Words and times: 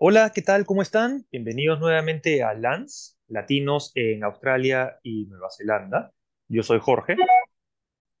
Hola, 0.00 0.30
¿qué 0.32 0.42
tal? 0.42 0.64
¿Cómo 0.64 0.80
están? 0.80 1.26
Bienvenidos 1.32 1.80
nuevamente 1.80 2.44
a 2.44 2.54
LANS, 2.54 3.18
Latinos 3.26 3.90
en 3.96 4.22
Australia 4.22 5.00
y 5.02 5.26
Nueva 5.26 5.48
Zelanda. 5.50 6.12
Yo 6.46 6.62
soy 6.62 6.78
Jorge. 6.80 7.16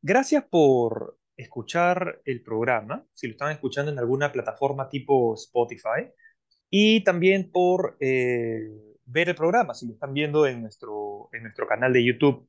Gracias 0.02 0.42
por 0.50 1.20
escuchar 1.36 2.20
el 2.24 2.42
programa, 2.42 3.06
si 3.14 3.28
lo 3.28 3.34
están 3.34 3.52
escuchando 3.52 3.92
en 3.92 3.98
alguna 4.00 4.32
plataforma 4.32 4.88
tipo 4.88 5.34
Spotify, 5.34 6.10
y 6.68 7.04
también 7.04 7.52
por 7.52 7.96
eh, 8.00 8.58
ver 9.04 9.28
el 9.28 9.36
programa, 9.36 9.72
si 9.72 9.86
lo 9.86 9.92
están 9.92 10.12
viendo 10.12 10.48
en 10.48 10.62
nuestro, 10.62 11.28
en 11.32 11.44
nuestro 11.44 11.68
canal 11.68 11.92
de 11.92 12.04
YouTube. 12.04 12.48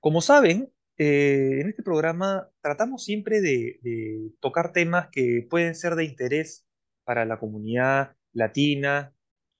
Como 0.00 0.22
saben, 0.22 0.72
eh, 0.96 1.58
en 1.60 1.68
este 1.68 1.82
programa 1.82 2.48
tratamos 2.62 3.04
siempre 3.04 3.42
de, 3.42 3.80
de 3.82 4.30
tocar 4.40 4.72
temas 4.72 5.08
que 5.12 5.46
pueden 5.50 5.74
ser 5.74 5.94
de 5.94 6.04
interés 6.04 6.66
para 7.04 7.26
la 7.26 7.38
comunidad 7.38 8.16
latina 8.36 9.12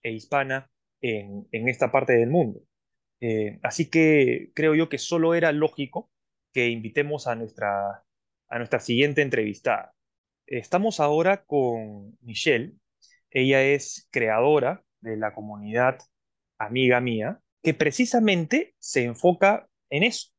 e 0.03 0.13
hispana 0.13 0.71
en, 1.01 1.47
esta 1.51 1.91
parte 1.91 2.13
del 2.13 2.31
mundo. 2.31 2.61
Eh, 3.21 3.59
así 3.63 3.91
que 3.91 4.53
creo 4.55 4.75
yo 4.75 4.89
que 4.89 4.99
solo 4.99 5.35
era 5.35 5.51
lógico 5.53 6.11
que 6.53 6.69
invitemos 6.69 7.27
a 7.27 7.35
nuestra, 7.35 8.05
a 8.49 8.59
nuestra 8.59 8.81
siguiente 8.81 9.23
entrevistada. 9.23 9.95
Estamos 10.47 11.01
ahora 11.01 11.45
con 11.45 12.17
Michelle. 12.21 12.75
Ella 13.31 13.63
es 13.63 14.09
creadora 14.11 14.85
de 15.01 15.17
la 15.17 15.35
comunidad 15.35 15.99
Amiga 16.59 17.01
Mía, 17.01 17.41
que 17.63 17.75
precisamente 17.75 18.75
se 18.79 19.05
enfoca 19.05 19.69
en 19.91 20.05
eso, 20.05 20.31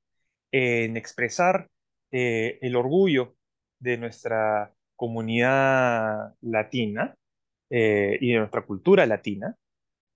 en 0.51 0.95
expresar 0.97 1.69
eh, 2.11 2.57
el 2.61 2.75
orgullo 2.75 3.35
de 3.79 3.97
nuestra 3.97 4.73
comunidad 4.95 6.35
latina 6.41 7.16
eh, 7.69 8.17
y 8.21 8.31
de 8.31 8.39
nuestra 8.39 8.65
cultura 8.65 9.05
latina, 9.05 9.55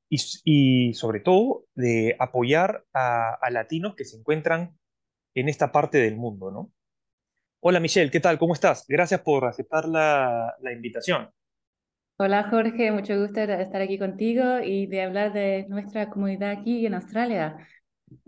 y, 0.10 0.18
y 0.44 0.94
sobre 0.94 1.20
todo 1.20 1.66
de 1.76 2.16
apoyar 2.20 2.84
a, 2.94 3.34
a 3.34 3.50
latinos 3.50 3.96
que 3.96 4.06
se 4.06 4.18
encuentran 4.18 4.78
en 5.36 5.50
esta 5.50 5.72
parte 5.72 5.98
del 6.00 6.18
mundo, 6.18 6.52
¿no? 6.52 6.72
Hola 7.64 7.80
Michelle, 7.80 8.12
¿qué 8.12 8.20
tal? 8.20 8.38
¿Cómo 8.40 8.54
estás? 8.54 8.86
Gracias 8.88 9.22
por 9.22 9.46
aceptar 9.46 9.88
la, 9.88 10.56
la 10.62 10.74
invitación. 10.74 11.30
Hola 12.18 12.50
Jorge, 12.50 12.92
mucho 12.92 13.20
gusto 13.20 13.40
de 13.48 13.62
estar 13.62 13.82
aquí 13.82 13.98
contigo 13.98 14.60
y 14.64 14.88
de 14.88 15.04
hablar 15.04 15.32
de 15.32 15.66
nuestra 15.70 16.10
comunidad 16.10 16.52
aquí 16.52 16.86
en 16.86 16.96
Australia. 16.96 17.58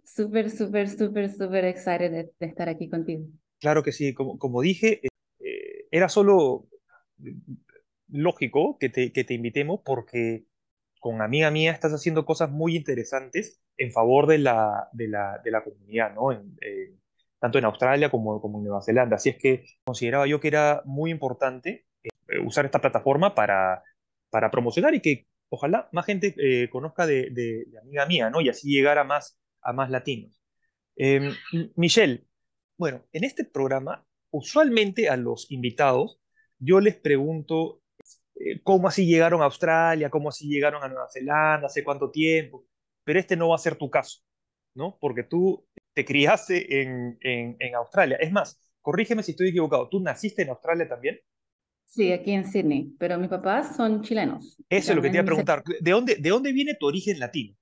Súper, 0.04 0.50
súper, 0.50 0.90
súper, 0.90 1.30
súper 1.30 1.66
excited 1.66 2.12
de, 2.12 2.32
de 2.40 2.46
estar 2.46 2.70
aquí 2.70 2.90
contigo. 2.90 3.26
Claro 3.60 3.84
que 3.84 3.92
sí, 3.92 4.14
como, 4.14 4.38
como 4.38 4.62
dije, 4.62 5.02
eh, 5.06 5.10
eh, 5.40 5.86
era 5.92 6.10
solo 6.10 6.68
lógico 8.14 8.78
que 8.80 8.90
te, 8.90 9.12
que 9.12 9.24
te 9.24 9.34
invitemos 9.34 9.82
porque 9.84 10.46
con 11.00 11.22
amiga 11.22 11.52
mía 11.52 11.72
estás 11.72 11.92
haciendo 11.92 12.26
cosas 12.26 12.50
muy 12.50 12.76
interesantes 12.78 13.62
en 13.76 13.92
favor 13.92 14.28
de 14.28 14.38
la, 14.38 14.88
de 14.94 15.08
la, 15.10 15.42
de 15.44 15.52
la 15.52 15.64
comunidad, 15.64 16.14
¿no? 16.14 16.32
Eh, 16.32 16.94
tanto 17.40 17.58
en 17.58 17.66
Australia 17.66 18.10
como, 18.10 18.40
como 18.40 18.60
en 18.60 18.66
Nueva 18.66 18.82
Zelanda. 18.82 19.18
Así 19.18 19.30
es 19.30 19.38
que 19.38 19.66
consideraba 19.84 20.28
yo 20.28 20.40
que 20.40 20.48
era 20.48 20.82
muy 20.86 21.12
importante 21.12 21.88
eh, 22.04 22.40
usar 22.40 22.66
esta 22.66 22.80
plataforma 22.80 23.36
para, 23.36 23.84
para 24.30 24.50
promocionar 24.50 24.96
y 24.96 25.02
que 25.02 25.28
ojalá 25.50 25.90
más 25.92 26.06
gente 26.06 26.34
eh, 26.38 26.70
conozca 26.70 27.06
de, 27.06 27.30
de, 27.32 27.66
amiga 27.82 28.06
mía, 28.06 28.30
¿no? 28.30 28.42
Y 28.42 28.50
así 28.50 28.70
llegar 28.70 28.98
a 28.98 29.04
más, 29.04 29.38
a 29.62 29.74
más 29.74 29.90
latinos. 29.90 30.42
Eh, 30.96 31.32
Michelle, 31.76 32.26
bueno, 32.78 33.04
en 33.12 33.24
este 33.24 33.44
programa, 33.44 34.06
usualmente 34.32 35.10
a 35.10 35.18
los 35.18 35.52
invitados, 35.52 36.22
yo 36.60 36.80
les 36.80 36.96
pregunto 36.96 37.83
eh, 38.36 38.62
cómo 38.64 38.88
así 38.88 39.06
llegaron 39.06 39.42
a 39.42 39.46
Australia, 39.46 40.10
cómo 40.10 40.30
así 40.30 40.48
llegaron 40.48 40.84
a 40.84 40.88
Nueva 40.88 41.08
Zelanda, 41.12 41.68
hace 41.68 41.84
cuánto 41.84 42.10
tiempo, 42.10 42.66
pero 43.04 43.20
este 43.20 43.36
no 43.36 43.50
va 43.50 43.56
a 43.56 43.60
ser 43.60 43.76
tu 43.76 43.90
caso, 43.90 44.22
¿no? 44.74 44.98
Porque 45.00 45.24
tú 45.24 45.66
te 45.94 46.06
criaste 46.06 46.82
en, 46.82 47.18
en, 47.22 47.56
en 47.60 47.76
Australia. 47.76 48.18
Es 48.20 48.32
más, 48.32 48.60
corrígeme 48.82 49.24
si 49.24 49.32
estoy 49.32 49.50
equivocado, 49.50 49.90
¿tú 49.90 50.00
naciste 50.00 50.42
en 50.42 50.50
Australia 50.50 50.88
también? 50.88 51.20
Sí, 51.86 52.12
aquí 52.12 52.32
en 52.32 52.46
Sydney, 52.46 52.96
pero 52.98 53.20
mis 53.20 53.30
papás 53.30 53.76
son 53.76 54.02
chilenos. 54.02 54.58
Eso 54.68 54.92
es 54.92 54.96
lo 54.96 55.02
que 55.02 55.10
te 55.10 55.18
iba 55.18 55.22
a 55.22 55.26
preguntar. 55.26 55.64
¿De 55.80 55.92
dónde, 55.92 56.16
de 56.16 56.30
dónde 56.30 56.52
viene 56.52 56.74
tu 56.74 56.88
origen 56.88 57.20
latino? 57.20 57.56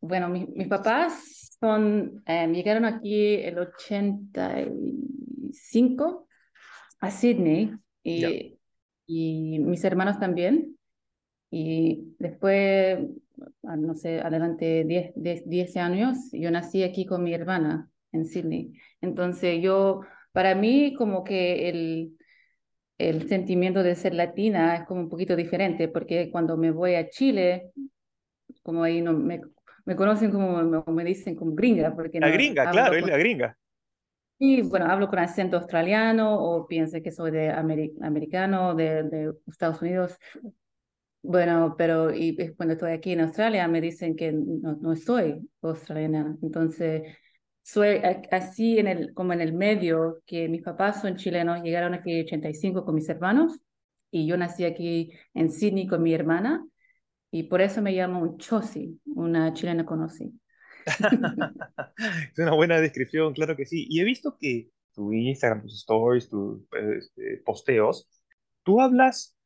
Bueno, 0.00 0.28
mi, 0.28 0.46
mis 0.54 0.68
papás 0.68 1.56
son, 1.58 2.22
eh, 2.26 2.46
llegaron 2.48 2.84
aquí 2.84 3.34
el 3.34 3.58
85 3.58 6.28
a 7.00 7.10
Sydney 7.10 7.72
y, 8.04 8.56
y 9.06 9.58
mis 9.60 9.84
hermanos 9.84 10.18
también. 10.18 10.76
Y 11.50 12.14
después, 12.18 12.98
no 13.62 13.94
sé, 13.94 14.20
adelante 14.20 14.84
10, 14.84 15.12
10, 15.16 15.48
10 15.48 15.76
años, 15.76 16.18
yo 16.32 16.50
nací 16.50 16.82
aquí 16.82 17.06
con 17.06 17.22
mi 17.22 17.32
hermana 17.34 17.88
en 18.12 18.26
Sydney. 18.26 18.72
Entonces 19.00 19.62
yo, 19.62 20.00
para 20.32 20.54
mí 20.54 20.94
como 20.94 21.24
que 21.24 21.68
el, 21.68 22.18
el 22.98 23.28
sentimiento 23.28 23.82
de 23.82 23.94
ser 23.94 24.14
latina 24.14 24.76
es 24.76 24.84
como 24.86 25.00
un 25.02 25.08
poquito 25.08 25.36
diferente, 25.36 25.88
porque 25.88 26.30
cuando 26.30 26.56
me 26.56 26.70
voy 26.70 26.94
a 26.96 27.08
Chile, 27.08 27.72
como 28.62 28.82
ahí 28.82 29.00
no 29.00 29.12
me, 29.12 29.40
me 29.84 29.96
conocen 29.96 30.30
como, 30.30 30.62
me, 30.62 30.82
me 30.92 31.04
dicen 31.04 31.36
como 31.36 31.54
gringa, 31.54 31.94
porque 31.94 32.20
La 32.20 32.28
no 32.28 32.32
gringa, 32.34 32.70
claro, 32.70 32.96
es 32.96 33.06
la 33.06 33.16
gringa. 33.18 33.58
Y 34.38 34.62
bueno, 34.62 34.86
hablo 34.86 35.08
con 35.08 35.18
acento 35.20 35.56
australiano 35.58 36.34
o 36.38 36.66
pienso 36.66 36.98
que 37.02 37.10
soy 37.12 37.30
de 37.30 37.50
ameri- 37.52 37.94
americano, 38.02 38.74
de, 38.74 39.04
de 39.04 39.32
Estados 39.46 39.80
Unidos. 39.82 40.18
Bueno, 41.22 41.74
pero 41.78 42.14
y 42.14 42.36
es 42.38 42.52
cuando 42.54 42.74
estoy 42.74 42.92
aquí 42.92 43.12
en 43.12 43.22
Australia 43.22 43.66
me 43.66 43.80
dicen 43.80 44.14
que 44.14 44.30
no, 44.32 44.76
no 44.80 44.94
soy 44.96 45.48
australiana. 45.62 46.36
Entonces, 46.42 47.02
soy 47.62 48.00
así 48.30 48.78
en 48.78 48.86
el, 48.88 49.14
como 49.14 49.32
en 49.32 49.40
el 49.40 49.54
medio, 49.54 50.20
que 50.26 50.48
mis 50.50 50.62
papás 50.62 51.00
son 51.00 51.16
chilenos, 51.16 51.62
llegaron 51.62 51.94
aquí 51.94 52.10
en 52.12 52.18
el 52.18 52.24
85 52.26 52.84
con 52.84 52.94
mis 52.94 53.08
hermanos 53.08 53.58
y 54.10 54.26
yo 54.26 54.36
nací 54.36 54.64
aquí 54.64 55.12
en 55.32 55.50
Sydney 55.50 55.86
con 55.86 56.02
mi 56.02 56.12
hermana 56.14 56.66
y 57.30 57.44
por 57.44 57.60
eso 57.62 57.82
me 57.82 57.92
llamo 57.92 58.20
un 58.22 58.38
chosi, 58.38 59.00
una 59.06 59.52
chilena 59.54 59.86
conocí. 59.86 60.32
Es 62.32 62.38
una 62.38 62.54
buena 62.54 62.80
descripción, 62.80 63.32
claro 63.34 63.56
que 63.56 63.66
sí. 63.66 63.86
Y 63.88 64.00
he 64.00 64.04
visto 64.04 64.36
que 64.38 64.70
tu 64.94 65.12
Instagram, 65.12 65.62
tus 65.62 65.74
stories, 65.76 66.28
tus 66.28 66.62
este, 66.98 67.38
posteos, 67.44 68.08
tú 68.64 68.80
hablas 68.80 69.36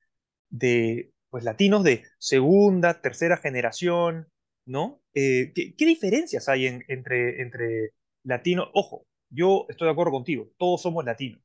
de 0.50 1.12
pues 1.30 1.44
latinos 1.44 1.84
de 1.84 2.04
segunda, 2.18 3.02
tercera 3.02 3.38
generación, 3.38 4.28
¿no? 4.66 5.02
Eh, 5.14 5.52
¿qué, 5.56 5.76
qué 5.76 5.86
diferencias 5.86 6.48
hay 6.50 6.68
en- 6.68 6.84
entre, 6.88 7.42
entre 7.42 7.92
latinos? 8.24 8.70
Ojo, 8.74 9.06
yo 9.30 9.66
estoy 9.70 9.86
de 9.88 9.92
acuerdo 9.92 10.12
contigo, 10.12 10.50
todos 10.58 10.82
somos 10.82 11.04
latinos, 11.06 11.42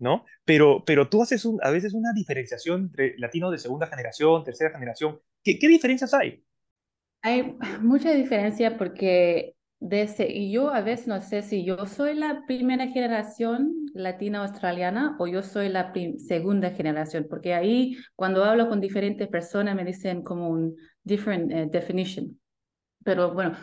¿no? 0.00 0.26
Pero, 0.46 0.84
pero 0.86 1.10
tú 1.10 1.22
haces 1.22 1.44
un- 1.46 1.60
a 1.64 1.70
veces 1.72 1.94
una 1.94 2.14
diferenciación 2.14 2.82
entre 2.84 3.18
latinos 3.18 3.52
de 3.52 3.58
segunda 3.60 3.88
generación, 3.88 4.44
tercera 4.44 4.72
generación. 4.72 5.20
¿Qué, 5.44 5.58
qué 5.60 5.68
diferencias 5.68 6.14
hay? 6.14 6.45
Hay 7.26 7.56
mucha 7.82 8.12
diferencia 8.12 8.76
porque 8.78 9.54
desde, 9.80 10.30
y 10.32 10.52
yo 10.52 10.70
a 10.70 10.80
veces 10.80 11.08
no 11.08 11.20
sé 11.20 11.42
si 11.42 11.64
yo 11.64 11.86
soy 11.86 12.14
la 12.14 12.44
primera 12.46 12.86
generación 12.88 13.72
latina 13.94 14.42
australiana 14.42 15.16
o 15.18 15.26
yo 15.26 15.42
soy 15.42 15.68
la 15.68 15.92
segunda 16.28 16.70
generación, 16.70 17.26
porque 17.28 17.52
ahí 17.54 17.96
cuando 18.14 18.44
hablo 18.44 18.68
con 18.68 18.80
diferentes 18.80 19.26
personas 19.28 19.74
me 19.74 19.84
dicen 19.84 20.22
como 20.22 20.48
un 20.50 20.76
different 21.02 21.50
eh, 21.52 21.66
definition. 21.70 22.38
Pero 23.04 23.32
bueno, 23.34 23.56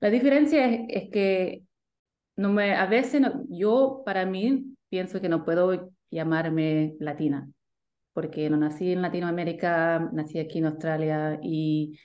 la 0.00 0.10
diferencia 0.10 0.66
es, 0.66 0.80
es 0.88 1.10
que 1.10 1.64
no 2.36 2.52
me, 2.52 2.74
a 2.74 2.86
veces 2.86 3.20
no- 3.20 3.44
yo 3.48 4.02
para 4.04 4.26
mí 4.26 4.76
pienso 4.88 5.20
que 5.20 5.28
no 5.28 5.44
puedo 5.44 5.90
llamarme 6.10 6.94
latina, 7.00 7.50
porque 8.12 8.50
no 8.50 8.56
nací 8.58 8.92
en 8.92 9.02
Latinoamérica, 9.02 10.10
nací 10.12 10.38
aquí 10.38 10.58
en 10.60 10.66
Australia 10.66 11.38
y 11.42 11.98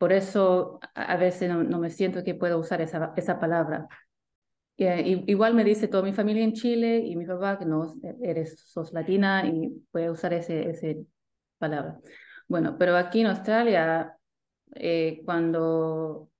por 0.00 0.12
eso 0.14 0.80
a 0.96 1.14
a 1.14 1.18
veces 1.18 1.50
no, 1.50 1.64
no 1.64 1.78
me 1.80 1.90
siento 1.90 2.24
que 2.24 2.34
puedo 2.34 2.58
usar 2.58 2.82
esa, 2.82 3.14
esa 3.18 3.40
palabra. 3.40 3.88
Eh, 4.78 5.02
i- 5.06 5.24
igual 5.32 5.54
me 5.54 5.64
dice 5.64 5.88
toda 5.88 6.02
mi 6.02 6.12
familia 6.14 6.44
en 6.44 6.54
Chile 6.54 6.98
y 6.98 7.16
mi 7.16 7.26
papá 7.26 7.58
que 7.58 7.66
no, 7.66 7.94
eres, 8.22 8.60
sos 8.66 8.92
latina 8.92 9.46
y 9.46 9.70
puede 9.92 10.10
usar 10.10 10.32
ese, 10.34 10.70
ese 10.70 11.06
palabra. 11.58 12.00
Bueno, 12.48 12.76
pero 12.78 12.96
aquí 12.96 13.20
en 13.20 13.26
Australia, 13.28 14.16
eh, 14.74 15.22
cuando 15.24 16.30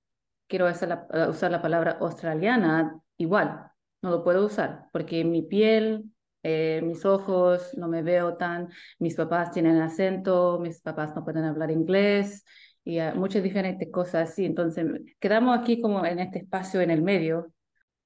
quiero 0.49 0.69
usar 0.71 0.89
la, 1.11 1.29
usar 1.31 1.51
la 1.51 1.63
palabra 1.63 1.99
australiana, 2.01 3.01
igual, 3.19 3.71
no 4.03 4.11
lo 4.11 4.25
puedo 4.25 4.47
usar, 4.47 4.87
porque 4.93 5.25
mi 5.25 5.43
piel, 5.43 6.05
eh, 6.43 6.81
mis 6.85 7.05
ojos, 7.05 7.77
no 7.77 7.89
me 7.89 8.03
veo 8.03 8.37
tan, 8.37 8.69
mis 8.99 9.15
papás 9.17 9.53
tienen 9.53 9.81
acento, 9.81 10.59
mis 10.61 10.81
papás 10.81 11.15
no 11.15 11.25
pueden 11.25 11.45
hablar 11.45 11.71
inglés 11.71 12.45
y 12.85 13.01
uh, 13.01 13.15
muchas 13.15 13.43
diferentes 13.43 13.91
cosas 13.91 14.31
así. 14.31 14.45
Entonces, 14.45 14.87
quedamos 15.19 15.59
aquí 15.59 15.81
como 15.81 16.05
en 16.05 16.19
este 16.19 16.41
espacio 16.41 16.81
en 16.81 16.91
el 16.91 17.03
medio 17.03 17.53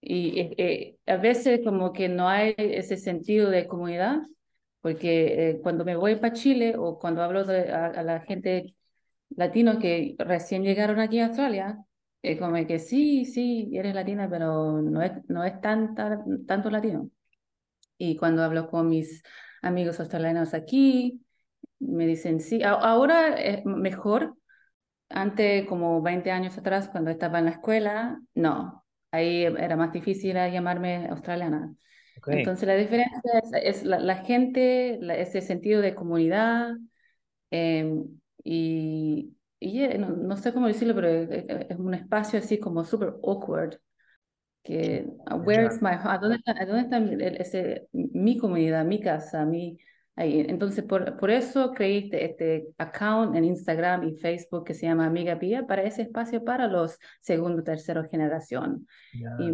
y 0.00 0.41
eh, 0.41 0.55
eh, 0.59 0.97
a 1.06 1.17
veces 1.17 1.61
como 1.65 1.93
que 1.93 2.09
no 2.09 2.29
hay 2.29 2.55
ese 2.59 2.97
sentido 2.97 3.50
de 3.50 3.67
comunidad, 3.67 4.19
porque 4.81 5.50
eh, 5.50 5.61
cuando 5.62 5.85
me 5.85 5.97
voy 5.97 6.17
para 6.17 6.35
Chile 6.35 6.75
o 6.76 6.99
cuando 6.99 7.23
hablo 7.23 7.44
de, 7.44 7.73
a, 7.73 7.87
a 7.87 8.03
la 8.03 8.21
gente 8.21 8.75
latinos 9.37 9.79
que 9.79 10.15
recién 10.19 10.62
llegaron 10.62 11.00
aquí 11.00 11.20
a 11.20 11.27
Australia, 11.27 11.79
es 12.23 12.38
como 12.38 12.55
que 12.67 12.79
sí, 12.79 13.27
sí, 13.27 13.70
eres 13.75 13.94
latina, 13.94 14.29
pero 14.31 14.81
no 14.81 15.03
es, 15.03 15.12
no 15.29 15.44
es 15.44 15.61
tan, 15.61 15.94
tanto 16.47 16.70
latino. 16.70 17.11
Y 17.99 18.17
cuando 18.17 18.43
hablo 18.43 18.69
con 18.69 18.88
mis 18.88 19.23
amigos 19.62 20.00
australianos 20.00 20.55
aquí, 20.55 21.23
me 21.79 22.06
dicen, 22.06 22.41
sí, 22.41 22.62
ahora 22.62 23.35
es 23.35 23.65
mejor. 23.67 24.37
Antes, 25.09 25.67
como 25.67 26.03
20 26.03 26.31
años 26.31 26.56
atrás, 26.59 26.89
cuando 26.89 27.11
estaba 27.11 27.39
en 27.39 27.45
la 27.47 27.53
escuela, 27.53 28.21
no, 28.35 28.85
ahí 29.11 29.45
era 29.45 29.77
más 29.77 29.93
difícil 29.93 30.35
llamarme 30.35 31.06
australiana. 31.09 31.75
Entonces 32.27 32.67
la 32.67 32.75
diferencia 32.75 33.21
es, 33.62 33.85
la, 33.85 34.17
gente, 34.17 34.99
ese 35.21 35.41
sentido 35.41 35.81
de 35.83 35.95
comunidad 35.95 36.75
em, 37.51 38.06
y, 38.43 39.37
y 39.61 39.83
eh, 39.83 39.99
no, 39.99 40.37
sé 40.37 40.53
cómo 40.53 40.67
decirlo, 40.67 40.95
pero 40.95 41.09
es, 41.09 41.79
un 41.79 41.95
espacio 41.95 42.39
así 42.39 42.59
como 42.59 42.85
súper 42.85 43.15
awkward. 43.23 43.79
Que, 44.62 45.06
where 45.45 45.67
is 45.67 45.83
my 45.83 45.91
¿Dónde 46.21 46.37
está, 46.37 46.55
dónde 46.65 46.81
está 46.81 46.99
ese, 47.43 47.89
mi 47.93 48.39
comunidad, 48.39 48.85
mi 48.85 49.01
casa, 49.01 49.45
mi... 49.45 49.79
Ahí. 50.16 50.44
Entonces, 50.49 50.84
por, 50.84 51.16
por 51.16 51.31
eso 51.31 51.72
creí 51.72 52.05
este, 52.05 52.25
este, 52.25 52.69
account 52.78 53.34
en 53.34 53.44
Instagram 53.44 54.05
y 54.08 54.14
Facebook 54.16 54.64
que 54.64 54.75
se 54.75 54.87
llama 54.87 55.06
Amiga 55.06 55.38
Pía 55.38 55.66
para 55.66 55.82
ese 55.82 56.02
espacio 56.02 56.44
para 56.44 56.69
los 56.69 56.99
segundo, 57.20 57.64
tercero 57.64 58.08
generación. 58.08 58.87
Y 59.12 59.50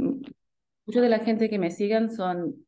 mucha 0.86 1.00
de 1.00 1.08
la 1.08 1.20
gente 1.20 1.48
que 1.48 1.58
me 1.58 1.70
sigan 1.70 2.10
son 2.10 2.66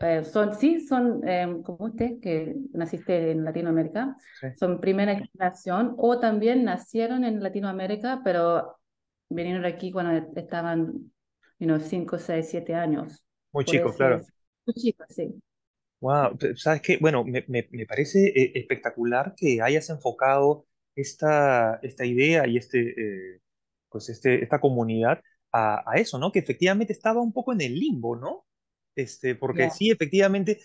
eh, 0.00 0.24
son, 0.24 0.54
sí, 0.54 0.80
son 0.80 1.26
em, 1.28 1.62
como 1.62 1.86
usted, 1.86 2.20
que 2.22 2.54
naciste 2.72 3.32
en 3.32 3.44
Latinoamérica, 3.44 4.16
son 4.56 4.80
primera 4.80 5.14
generación 5.14 5.94
o 5.98 6.18
también 6.18 6.64
nacieron 6.64 7.22
en 7.22 7.42
Latinoamérica, 7.42 8.22
pero 8.24 8.78
vinieron 9.28 9.66
aquí 9.66 9.92
cuando 9.92 10.26
estaban, 10.36 11.12
you 11.58 11.78
5, 11.78 12.18
6, 12.18 12.48
7 12.48 12.74
años. 12.74 13.22
Muy 13.52 13.66
chicos, 13.66 13.94
claro. 13.96 14.22
Muy 14.64 14.74
chicos, 14.74 15.06
sí. 15.10 15.34
Wow, 16.00 16.38
¿sabes 16.56 16.80
qué? 16.80 16.96
Bueno, 16.98 17.24
me, 17.24 17.44
me, 17.48 17.68
me 17.70 17.86
parece 17.86 18.28
eh, 18.28 18.52
espectacular 18.54 19.34
que 19.36 19.60
hayas 19.60 19.90
enfocado 19.90 20.66
esta, 20.94 21.78
esta 21.82 22.06
idea 22.06 22.46
y 22.46 22.56
este, 22.56 22.80
eh, 23.36 23.40
pues 23.90 24.08
este, 24.08 24.42
esta 24.42 24.60
comunidad 24.60 25.22
a, 25.52 25.82
a, 25.90 25.96
eso, 25.96 26.18
¿no? 26.18 26.32
Que 26.32 26.38
efectivamente 26.38 26.92
estaba 26.94 27.20
un 27.20 27.32
poco 27.32 27.52
en 27.52 27.60
el 27.60 27.74
limbo, 27.78 28.16
¿no? 28.16 28.46
Este, 28.94 29.34
porque 29.34 29.70
sí, 29.70 29.90
efectivamente, 29.90 30.60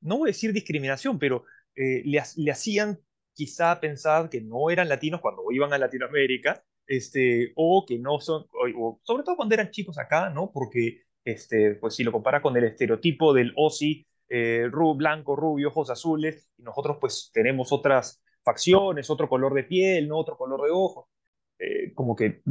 no 0.00 0.18
voy 0.18 0.28
a 0.28 0.32
decir 0.32 0.52
discriminación, 0.52 1.18
pero 1.18 1.44
eh, 1.76 2.02
le, 2.04 2.20
le, 2.36 2.50
hacían 2.50 2.98
quizá 3.34 3.80
pensar 3.80 4.28
que 4.30 4.40
no 4.40 4.70
eran 4.70 4.88
latinos 4.88 5.20
cuando 5.20 5.44
iban 5.52 5.72
a 5.72 5.78
Latinoamérica, 5.78 6.64
este, 6.86 7.52
o 7.56 7.84
que 7.86 7.98
no 7.98 8.20
son, 8.20 8.46
o, 8.76 9.00
sobre 9.04 9.22
todo 9.22 9.36
cuando 9.36 9.54
eran 9.54 9.70
chicos 9.70 9.98
acá, 9.98 10.30
¿no? 10.30 10.50
Porque, 10.52 11.02
este, 11.24 11.76
pues 11.76 11.94
si 11.94 12.04
lo 12.04 12.12
compara 12.12 12.42
con 12.42 12.56
el 12.56 12.64
estereotipo 12.64 13.32
del 13.32 13.54
Aussie, 13.56 14.06
eh, 14.32 14.70
blanco, 14.96 15.36
rubio, 15.36 15.68
ojos 15.68 15.90
azules, 15.90 16.50
y 16.56 16.62
nosotros 16.62 16.98
pues 17.00 17.30
tenemos 17.32 17.72
otras 17.72 18.22
facciones, 18.42 19.10
otro 19.10 19.28
color 19.28 19.54
de 19.54 19.64
piel, 19.64 20.08
¿no? 20.08 20.18
Otro 20.18 20.36
color 20.36 20.62
de 20.62 20.70
ojos, 20.70 21.06
eh, 21.58 21.92
como 21.94 22.16
que 22.16 22.42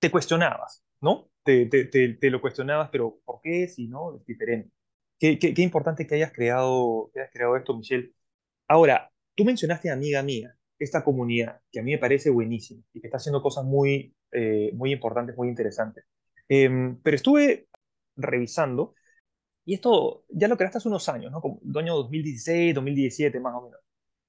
te 0.00 0.10
cuestionabas, 0.10 0.84
¿no? 1.00 1.28
te, 1.44 1.66
te, 1.66 2.30
lo 2.30 2.40
cuestionabas, 2.40 2.88
pero 2.90 3.20
¿por 3.24 3.40
qué 3.42 3.68
si 3.68 3.86
no 3.86 4.16
es 4.16 4.24
diferente? 4.26 4.70
Qué, 5.18 5.38
qué, 5.38 5.62
importante 5.62 6.06
que 6.06 6.16
hayas, 6.16 6.32
creado, 6.32 7.10
que 7.12 7.20
hayas 7.20 7.32
creado 7.32 7.56
esto, 7.56 7.76
Michelle. 7.76 8.12
Ahora, 8.68 9.10
tú 9.34 9.44
mencionaste 9.44 9.90
amiga 9.90 10.22
mía, 10.22 10.56
esta 10.78 11.04
comunidad, 11.04 11.60
que 11.70 11.80
a 11.80 11.82
mí 11.82 11.92
me 11.92 11.98
parece 11.98 12.30
buenísima 12.30 12.82
y 12.92 13.00
que 13.00 13.06
está 13.06 13.18
haciendo 13.18 13.42
cosas 13.42 13.64
muy, 13.64 14.14
eh, 14.32 14.72
muy 14.74 14.92
importantes, 14.92 15.36
muy 15.36 15.48
interesantes. 15.48 16.04
Em, 16.48 17.00
pero 17.02 17.16
estuve 17.16 17.68
revisando, 18.16 18.94
y 19.64 19.74
esto 19.74 20.24
ya 20.28 20.48
lo 20.48 20.56
creaste 20.56 20.78
hace 20.78 20.88
unos 20.88 21.08
años, 21.08 21.32
¿no? 21.32 21.40
Como 21.40 21.60
año 21.76 21.94
2016, 21.94 22.74
2017, 22.74 23.40
más 23.40 23.54
o 23.54 23.62
menos. 23.62 23.80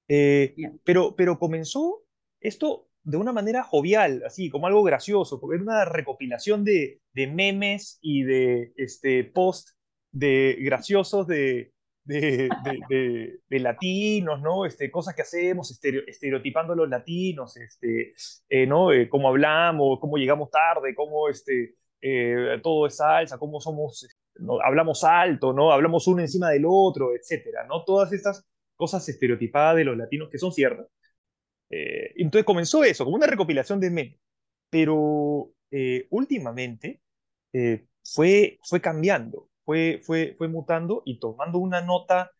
Eh, 0.08 0.54
pero, 0.84 1.14
pero 1.16 1.38
comenzó 1.38 2.04
esto 2.40 2.88
de 3.02 3.16
una 3.16 3.32
manera 3.32 3.62
jovial, 3.62 4.22
así 4.26 4.50
como 4.50 4.66
algo 4.66 4.82
gracioso, 4.82 5.40
porque 5.40 5.56
era 5.56 5.62
una 5.62 5.84
recopilación 5.84 6.64
de, 6.64 7.00
de 7.12 7.26
memes 7.28 7.98
y 8.00 8.22
de 8.22 8.72
este, 8.76 9.24
post 9.24 9.70
de 10.10 10.56
graciosos 10.60 11.26
de, 11.26 11.72
de, 12.06 12.48
de, 13.48 13.60
latinos, 13.60 14.40
¿no? 14.40 14.64
Este, 14.64 14.90
cosas 14.90 15.14
que 15.14 15.22
hacemos, 15.22 15.70
estereotipando 15.70 16.72
a 16.72 16.76
los 16.76 16.88
latinos, 16.88 17.56
este, 17.56 18.14
eh, 18.48 18.66
¿no? 18.66 18.92
Eh, 18.92 19.08
cómo 19.08 19.28
hablamos, 19.28 19.98
cómo 20.00 20.16
llegamos 20.16 20.50
tarde, 20.50 20.94
cómo 20.94 21.28
este, 21.28 21.74
eh, 22.00 22.58
todo 22.62 22.86
es 22.86 22.96
salsa, 22.96 23.38
cómo 23.38 23.60
somos, 23.60 24.06
¿no? 24.38 24.60
hablamos 24.62 25.04
alto, 25.04 25.52
¿no? 25.52 25.72
Hablamos 25.72 26.06
uno 26.06 26.20
encima 26.22 26.50
del 26.50 26.64
otro, 26.66 27.14
etcétera, 27.14 27.64
¿no? 27.66 27.84
Todas 27.84 28.12
estas 28.12 28.44
cosas 28.76 29.08
estereotipadas 29.08 29.76
de 29.76 29.84
los 29.84 29.96
latinos 29.96 30.28
que 30.30 30.38
son 30.38 30.52
ciertas 30.52 30.86
eh, 31.70 32.12
entonces 32.16 32.44
comenzó 32.44 32.84
eso, 32.84 33.04
como 33.04 33.16
una 33.16 33.26
recopilación 33.26 33.80
de 33.80 33.90
memes. 33.90 34.20
Pero 34.70 35.52
eh, 35.70 36.06
últimamente 36.10 37.02
eh, 37.52 37.86
fue, 38.04 38.58
fue 38.64 38.80
cambiando, 38.80 39.50
fue, 39.64 40.00
fue, 40.04 40.34
fue 40.38 40.48
mutando 40.48 41.02
y 41.04 41.18
tomando 41.18 41.58
una 41.58 41.80
nota 41.80 42.32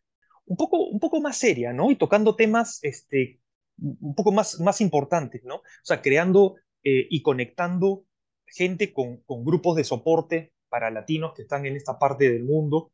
un 0.46 0.56
poco, 0.56 0.78
un 0.88 1.00
poco 1.00 1.20
más 1.20 1.36
seria, 1.38 1.72
¿no? 1.72 1.90
Y 1.90 1.96
tocando 1.96 2.36
temas 2.36 2.80
este, 2.82 3.40
un 3.78 4.14
poco 4.14 4.32
más, 4.32 4.60
más 4.60 4.80
importantes, 4.80 5.42
¿no? 5.44 5.56
O 5.56 5.62
sea, 5.82 6.02
creando 6.02 6.56
y 6.88 7.20
conectando 7.22 8.04
gente 8.46 8.92
con, 8.92 9.16
con, 9.22 9.44
grupos 9.44 9.74
de 9.74 9.82
soporte 9.82 10.52
para 10.68 10.90
latinos 10.90 11.32
que 11.34 11.42
están 11.42 11.66
en 11.66 11.76
esta 11.76 11.98
parte 11.98 12.30
del 12.30 12.44
mundo, 12.44 12.92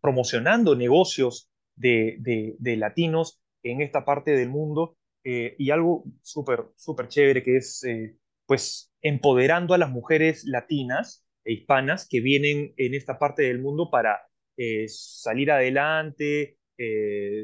promocionando 0.00 0.76
negocios 0.76 1.50
de, 1.76 2.56
de, 2.58 2.76
latinos 2.76 3.40
en 3.62 3.80
esta 3.80 4.04
parte 4.04 4.32
del 4.32 4.48
mundo 4.48 4.96
eh, 5.24 5.54
y 5.58 5.70
algo 5.70 6.04
súper, 6.22 6.64
súper 6.76 7.08
chévere 7.08 7.42
que 7.42 7.56
es, 7.56 7.84
eh, 7.84 8.16
pues, 8.46 8.92
empoderando 9.02 9.74
a 9.74 9.78
las 9.78 9.90
mujeres 9.90 10.44
latinas 10.44 11.24
e 11.44 11.52
hispanas 11.52 12.06
que 12.08 12.20
vienen 12.20 12.74
en 12.76 12.94
esta 12.94 13.18
parte 13.18 13.42
del 13.42 13.60
mundo 13.60 13.90
para 13.90 14.20
eh, 14.56 14.86
salir 14.88 15.50
adelante, 15.50 16.58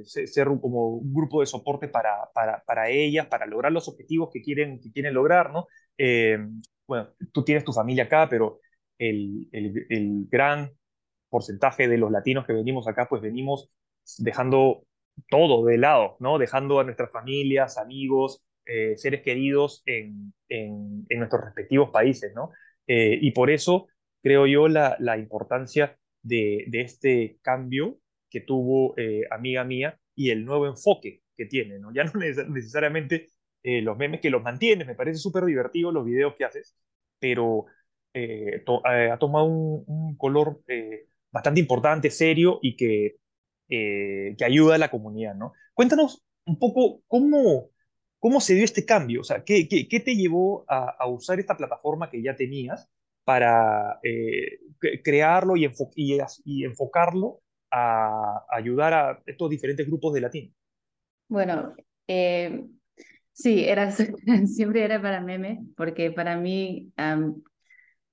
ser 0.04 0.48
como 0.60 0.88
un 0.96 1.14
grupo 1.14 1.40
de 1.40 1.46
soporte 1.46 1.86
para, 1.86 2.28
para, 2.34 2.64
para, 2.66 2.90
ellas, 2.90 3.26
para 3.26 3.46
lograr 3.46 3.70
los 3.70 3.86
objetivos 3.86 4.30
que 4.32 4.42
quieren, 4.42 4.80
que 4.80 4.90
quieren 4.90 5.14
lograr, 5.14 5.52
¿no? 5.52 5.68
Bueno, 6.88 7.10
tú 7.32 7.44
tienes 7.44 7.64
tu 7.64 7.72
familia 7.72 8.04
acá, 8.04 8.28
pero 8.28 8.60
el, 8.98 9.48
el, 9.52 9.86
el 9.90 10.26
gran 10.28 10.72
porcentaje 11.28 11.86
de 11.86 11.98
los 11.98 12.10
latinos 12.10 12.46
que 12.46 12.54
venimos 12.54 12.88
acá, 12.88 13.06
pues 13.08 13.22
venimos 13.22 13.70
dejando 14.18 14.86
todo 15.28 15.64
de 15.66 15.78
lado, 15.78 16.16
¿no? 16.20 16.38
Dejando 16.38 16.80
a 16.80 16.84
nuestras 16.84 17.10
familias, 17.12 17.78
amigos, 17.78 18.42
eh, 18.64 18.96
seres 18.96 19.22
queridos 19.22 19.82
en, 19.86 20.32
en, 20.48 21.06
nuestros 21.10 21.42
respectivos 21.44 21.90
países, 21.90 22.32
¿no? 22.34 22.50
Eh, 22.86 23.18
y 23.20 23.32
por 23.32 23.50
eso 23.50 23.88
creo 24.22 24.46
yo 24.46 24.68
la, 24.68 24.96
la 24.98 25.18
importancia 25.18 25.98
de, 26.22 26.64
de, 26.68 26.80
este 26.80 27.38
cambio 27.42 27.98
que 28.30 28.40
tuvo 28.40 28.94
eh, 28.98 29.22
amiga 29.30 29.64
mía 29.64 29.98
y 30.14 30.30
el 30.30 30.44
nuevo 30.44 30.66
enfoque 30.66 31.22
que 31.36 31.46
tiene, 31.46 31.78
¿no? 31.78 31.92
Ya 31.92 32.04
no 32.04 32.12
necesariamente 32.48 33.28
los 33.62 33.96
memes 33.96 34.20
que 34.20 34.30
los 34.30 34.42
mantienes, 34.42 34.86
me 34.86 34.94
parece 34.94 35.18
súper 35.18 35.44
divertido 35.44 35.92
los 35.92 36.04
videos 36.04 36.34
que 36.36 36.44
haces, 36.44 36.76
pero 37.18 37.66
ha 38.14 39.18
tomado 39.18 39.46
un, 39.46 40.16
color 40.16 40.62
bastante 41.30 41.60
importante, 41.60 42.10
serio 42.10 42.58
y 42.62 42.76
que 42.76 43.16
eh, 43.70 44.34
que 44.38 44.46
ayuda 44.46 44.76
a 44.76 44.78
la 44.78 44.90
comunidad, 44.90 45.34
¿no? 45.34 45.52
Cuéntanos 45.74 46.24
un 46.46 46.58
poco 46.58 47.02
cómo, 47.06 47.68
cómo 48.18 48.40
se 48.40 48.54
dio 48.54 48.64
este 48.64 48.86
cambio, 48.86 49.20
o 49.20 49.24
sea, 49.24 49.44
¿qué, 49.44 49.68
qué, 49.68 50.00
te 50.00 50.16
llevó 50.16 50.64
a, 50.68 51.06
usar 51.06 51.38
esta 51.38 51.54
plataforma 51.54 52.08
que 52.08 52.22
ya 52.22 52.34
tenías 52.34 52.88
para 53.24 54.00
eh, 54.02 54.60
crearlo 55.04 55.54
y, 55.58 55.70
y, 56.46 56.64
enfocarlo 56.64 57.42
a, 57.70 58.46
ayudar 58.48 58.94
a 58.94 59.22
estos 59.26 59.50
diferentes 59.50 59.86
grupos 59.86 60.14
de 60.14 60.20
latinos? 60.22 60.54
Bueno, 61.28 61.74
eh, 62.06 62.64
sí, 63.38 63.64
era, 63.64 63.90
siempre 64.46 64.84
era 64.84 65.00
para 65.00 65.20
meme, 65.20 65.60
porque 65.76 66.10
para 66.10 66.36
mí, 66.36 66.92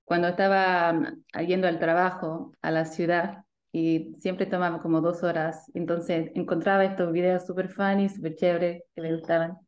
cuando 0.04 0.28
estaba 0.28 1.14
yendo 1.46 1.66
al 1.66 1.78
trabajo 1.78 2.52
a 2.62 2.70
la 2.70 2.84
ciudad, 2.84 3.42
y 3.72 4.14
siempre 4.14 4.46
tomaba 4.46 4.80
como 4.80 5.02
dos 5.02 5.22
horas. 5.22 5.70
Entonces 5.74 6.30
encontraba 6.34 6.86
estos 6.86 7.12
videos 7.12 7.44
súper 7.44 7.68
funny, 7.68 8.08
súper 8.08 8.34
chéveres, 8.34 8.82
que 8.94 9.02
me 9.02 9.14
gustaban. 9.14 9.58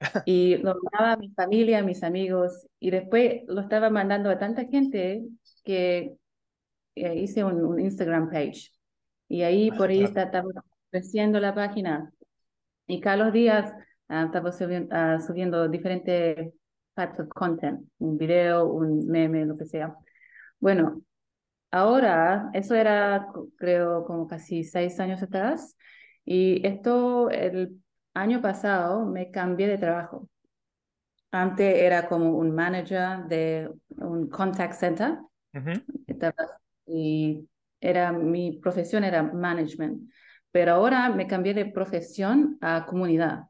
Y 0.26 0.58
lo 0.58 0.74
mandaba 0.74 1.12
a 1.12 1.16
mi 1.16 1.30
familia, 1.30 1.78
a 1.78 1.82
mis 1.82 2.02
amigos, 2.02 2.66
y 2.78 2.90
después 2.90 3.42
lo 3.46 3.62
estaba 3.62 3.88
mandando 3.88 4.28
a 4.28 4.38
tanta 4.38 4.66
gente 4.66 5.22
que 5.64 6.16
hice 6.94 7.42
un, 7.44 7.80
Instagram 7.80 8.30
page. 8.30 8.70
Y 9.28 9.42
ahí 9.42 9.70
por 9.70 9.88
ahí 9.88 10.02
estaba 10.02 10.44
creciendo 10.90 11.40
la 11.40 11.54
página. 11.54 12.12
Y 12.86 13.00
cada 13.00 13.16
los 13.16 13.32
días 14.08 14.22
ah, 14.22 14.24
estaba 14.26 14.52
subiendo, 14.52 14.94
ah, 14.94 15.18
subiendo 15.20 15.68
diferentes 15.68 16.52
types 16.94 17.20
of 17.20 17.28
content, 17.28 17.80
un 17.98 18.16
video, 18.18 18.66
un 18.66 19.06
meme, 19.06 19.44
lo 19.46 19.56
que 19.56 19.66
sea. 19.66 19.94
Bueno, 20.60 21.02
ahora, 21.70 22.50
eso 22.54 22.74
era, 22.74 23.28
creo, 23.56 24.04
como 24.04 24.26
casi 24.26 24.64
seis 24.64 25.00
años 25.00 25.22
atrás, 25.22 25.76
y 26.24 26.66
esto, 26.66 27.30
el 27.30 27.80
año 28.14 28.40
pasado, 28.40 29.06
me 29.06 29.30
cambié 29.30 29.68
de 29.68 29.78
trabajo. 29.78 30.28
Antes 31.32 31.76
era 31.82 32.08
como 32.08 32.38
un 32.38 32.54
manager 32.54 33.24
de 33.28 33.68
un 33.96 34.28
contact 34.28 34.74
center 34.74 35.18
y 36.86 37.48
era, 37.80 38.12
mi 38.12 38.60
profesión 38.62 39.02
era 39.02 39.22
management, 39.22 40.10
pero 40.52 40.72
ahora 40.74 41.08
me 41.10 41.26
cambié 41.26 41.54
de 41.54 41.66
profesión 41.66 42.56
a 42.60 42.86
comunidad 42.86 43.46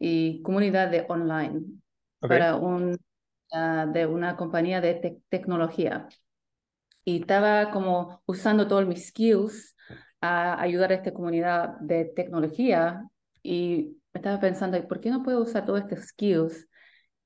y 0.00 0.42
comunidad 0.42 0.90
de 0.90 1.06
online 1.08 1.62
para 2.18 2.56
un, 2.56 2.98
ah, 3.52 3.86
de 3.92 4.06
una 4.06 4.36
compañía 4.36 4.80
de 4.80 5.22
tecnología. 5.28 6.08
Y 7.04 7.20
estaba 7.20 7.70
como 7.70 8.20
usando 8.26 8.66
todos 8.66 8.86
mis 8.86 9.06
skills 9.08 9.76
a 10.20 10.60
ayudar 10.60 10.90
a 10.90 10.96
esta 10.96 11.14
comunidad 11.14 11.78
de 11.80 12.06
tecnología 12.06 13.08
y 13.42 13.96
estaba 14.12 14.40
pensando, 14.40 14.82
¿por 14.88 15.00
qué 15.00 15.10
no 15.10 15.22
puedo 15.22 15.42
usar 15.42 15.64
todos 15.64 15.82
estos 15.82 16.08
skills 16.08 16.68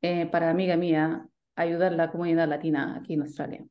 eh, 0.02 0.26
para 0.26 0.50
amiga 0.50 0.76
mía 0.76 1.26
ayudar 1.56 1.92
a 1.92 1.96
la 1.96 2.10
comunidad 2.10 2.46
latina 2.46 2.96
aquí 2.96 3.14
en 3.14 3.22
Australia. 3.22 3.64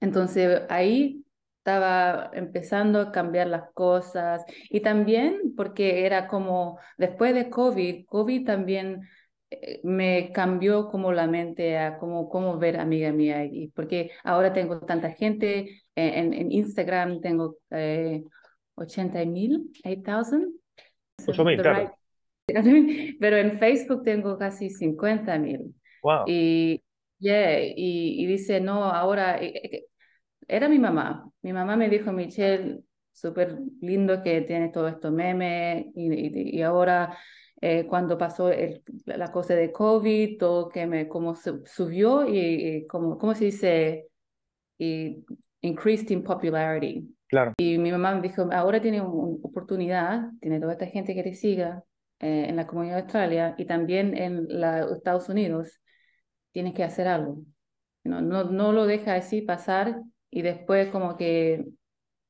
Entonces 0.00 0.62
ahí 0.70 1.24
estaba 1.60 2.30
empezando 2.32 3.00
a 3.00 3.12
cambiar 3.12 3.46
las 3.46 3.70
cosas 3.74 4.42
y 4.70 4.80
también 4.80 5.54
porque 5.56 6.06
era 6.06 6.26
como 6.26 6.78
después 6.96 7.34
de 7.34 7.50
COVID, 7.50 8.06
COVID 8.06 8.46
también 8.46 9.06
eh, 9.50 9.80
me 9.84 10.32
cambió 10.32 10.88
como 10.88 11.12
la 11.12 11.26
mente 11.26 11.76
a 11.76 11.98
cómo, 11.98 12.30
cómo 12.30 12.58
ver 12.58 12.80
amiga 12.80 13.12
mía 13.12 13.44
y 13.44 13.68
porque 13.68 14.10
ahora 14.24 14.54
tengo 14.54 14.80
tanta 14.80 15.10
gente 15.10 15.82
en, 15.94 16.32
en 16.32 16.50
Instagram 16.50 17.20
tengo 17.20 17.58
eh, 17.70 18.24
80 18.76 19.24
mil, 19.26 19.70
8000. 19.84 21.58
claro. 21.58 21.94
Pero 23.20 23.36
en 23.36 23.58
Facebook 23.58 24.02
tengo 24.02 24.38
casi 24.38 24.70
50 24.70 25.38
mil. 25.38 25.74
Wow. 26.02 26.24
Y, 26.26 26.82
yeah, 27.18 27.62
y, 27.62 27.74
y, 27.76 28.26
dice, 28.26 28.60
no, 28.60 28.84
ahora, 28.84 29.38
era 30.50 30.68
mi 30.68 30.78
mamá. 30.78 31.30
Mi 31.42 31.52
mamá 31.52 31.76
me 31.76 31.88
dijo, 31.88 32.12
Michelle, 32.12 32.80
súper 33.12 33.58
lindo 33.80 34.22
que 34.22 34.42
tiene 34.42 34.70
todo 34.70 34.88
esto 34.88 35.10
meme 35.10 35.92
y, 35.94 36.58
y, 36.58 36.62
ahora 36.62 37.16
eh, 37.60 37.86
cuando 37.86 38.18
pasó 38.18 38.50
el, 38.50 38.82
la 39.04 39.30
cosa 39.30 39.54
de 39.54 39.70
COVID, 39.70 40.38
todo 40.38 40.68
que 40.68 40.86
me 40.86 41.08
como 41.08 41.34
subió 41.36 42.26
y, 42.28 42.86
como, 42.86 43.16
¿cómo 43.18 43.34
se 43.34 43.46
dice? 43.46 44.08
Y 44.78 45.24
increased 45.60 46.10
in 46.10 46.22
popularity. 46.22 47.14
Claro. 47.28 47.52
Y 47.58 47.78
mi 47.78 47.92
mamá 47.92 48.14
me 48.14 48.22
dijo, 48.22 48.48
ahora 48.52 48.80
tiene 48.80 49.00
una 49.00 49.36
oportunidad, 49.42 50.30
tiene 50.40 50.58
toda 50.58 50.72
esta 50.72 50.86
gente 50.86 51.14
que 51.14 51.22
te 51.22 51.34
siga, 51.34 51.84
eh, 52.18 52.46
en 52.48 52.56
la 52.56 52.66
comunidad 52.66 52.96
de 52.96 53.02
Australia 53.02 53.54
y 53.56 53.66
también 53.66 54.16
en 54.16 54.46
los 54.48 54.92
Estados 54.92 55.28
Unidos, 55.28 55.80
tienes 56.50 56.74
que 56.74 56.82
hacer 56.82 57.06
algo. 57.06 57.42
No, 58.02 58.20
no, 58.20 58.44
no 58.44 58.72
lo 58.72 58.86
deja 58.86 59.14
así 59.14 59.42
pasar 59.42 60.02
y 60.30 60.42
después 60.42 60.90
como 60.90 61.16
que 61.16 61.64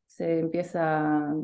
se 0.07 0.40
empieza, 0.40 1.35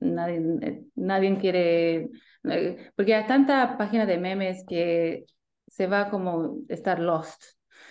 nadie, 0.00 0.42
eh, 0.62 0.84
nadie 0.94 1.38
quiere, 1.38 2.10
eh, 2.44 2.90
porque 2.94 3.14
hay 3.14 3.26
tantas 3.26 3.76
páginas 3.76 4.06
de 4.06 4.18
memes 4.18 4.64
que 4.68 5.26
se 5.66 5.86
va 5.86 6.10
como 6.10 6.58
estar 6.68 6.98
lost. 6.98 7.42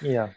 Yeah. 0.02 0.36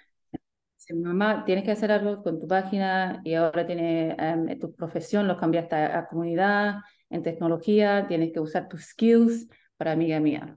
Mamá, 0.94 1.44
tienes 1.44 1.64
que 1.64 1.72
hacer 1.72 1.92
algo 1.92 2.22
con 2.22 2.40
tu 2.40 2.48
página 2.48 3.20
y 3.22 3.34
ahora 3.34 3.66
tiene 3.66 4.16
em, 4.18 4.58
tu 4.58 4.74
profesión, 4.74 5.28
lo 5.28 5.36
cambiaste 5.36 5.76
a, 5.76 5.98
a 5.98 6.08
comunidad 6.08 6.76
en 7.10 7.22
tecnología, 7.22 8.06
tienes 8.08 8.32
que 8.32 8.40
usar 8.40 8.68
tus 8.68 8.86
skills 8.86 9.48
para 9.76 9.92
amiga 9.92 10.18
mía. 10.18 10.56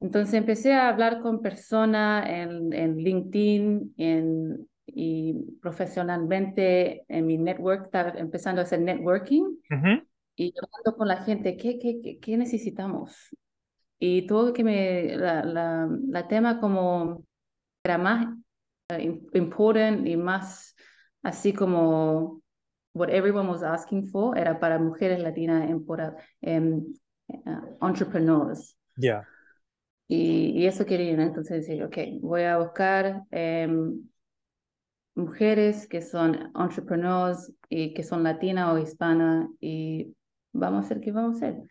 Entonces 0.00 0.34
empecé 0.34 0.74
a 0.74 0.88
hablar 0.88 1.20
con 1.20 1.40
personas 1.40 2.28
en, 2.28 2.72
en 2.72 2.96
LinkedIn 2.98 3.94
en, 3.96 4.68
y 4.86 5.56
profesionalmente 5.60 7.04
en 7.08 7.26
mi 7.26 7.38
network, 7.38 7.86
estaba 7.86 8.10
empezando 8.10 8.60
a 8.60 8.64
hacer 8.64 8.80
networking 8.80 9.56
y 10.36 10.52
hablando 10.56 10.96
con 10.96 11.08
la 11.08 11.18
gente, 11.18 11.56
¿qué, 11.56 11.78
qué, 11.78 12.18
qué 12.20 12.36
necesitamos? 12.36 13.34
Y 13.98 14.26
todo 14.26 14.52
que 14.52 14.64
me, 14.64 15.16
la, 15.16 15.44
la, 15.44 15.88
la 16.08 16.28
tema 16.28 16.60
como 16.60 17.24
era 17.84 17.98
más 17.98 18.26
uh, 18.92 19.20
important 19.32 20.06
y 20.06 20.16
más 20.16 20.74
así 21.22 21.52
como 21.52 22.42
what 22.94 23.10
everyone 23.10 23.48
was 23.48 23.62
asking 23.62 24.08
for 24.08 24.36
era 24.36 24.58
para 24.58 24.78
mujeres 24.78 25.22
latinas 25.22 25.70
en, 25.70 25.84
en 26.42 26.94
uh, 27.28 27.86
entrepreneurs. 27.86 28.76
Yeah. 28.96 29.26
Y, 30.06 30.50
y, 30.54 30.66
eso 30.66 30.84
quería, 30.84 31.12
entonces 31.12 31.66
decir, 31.66 31.82
ok, 31.82 31.96
voy 32.20 32.42
a 32.42 32.58
buscar 32.58 33.22
um, 33.32 34.06
mujeres 35.14 35.86
que 35.86 36.02
son 36.02 36.52
entrepreneurs 36.58 37.52
y 37.68 37.94
que 37.94 38.02
son 38.02 38.22
latinas 38.22 38.72
o 38.72 38.78
hispanas 38.78 39.48
y 39.60 40.14
vamos 40.52 40.82
a 40.82 40.86
hacer 40.86 41.00
qué 41.00 41.12
vamos 41.12 41.42
a 41.42 41.48
hacer. 41.48 41.62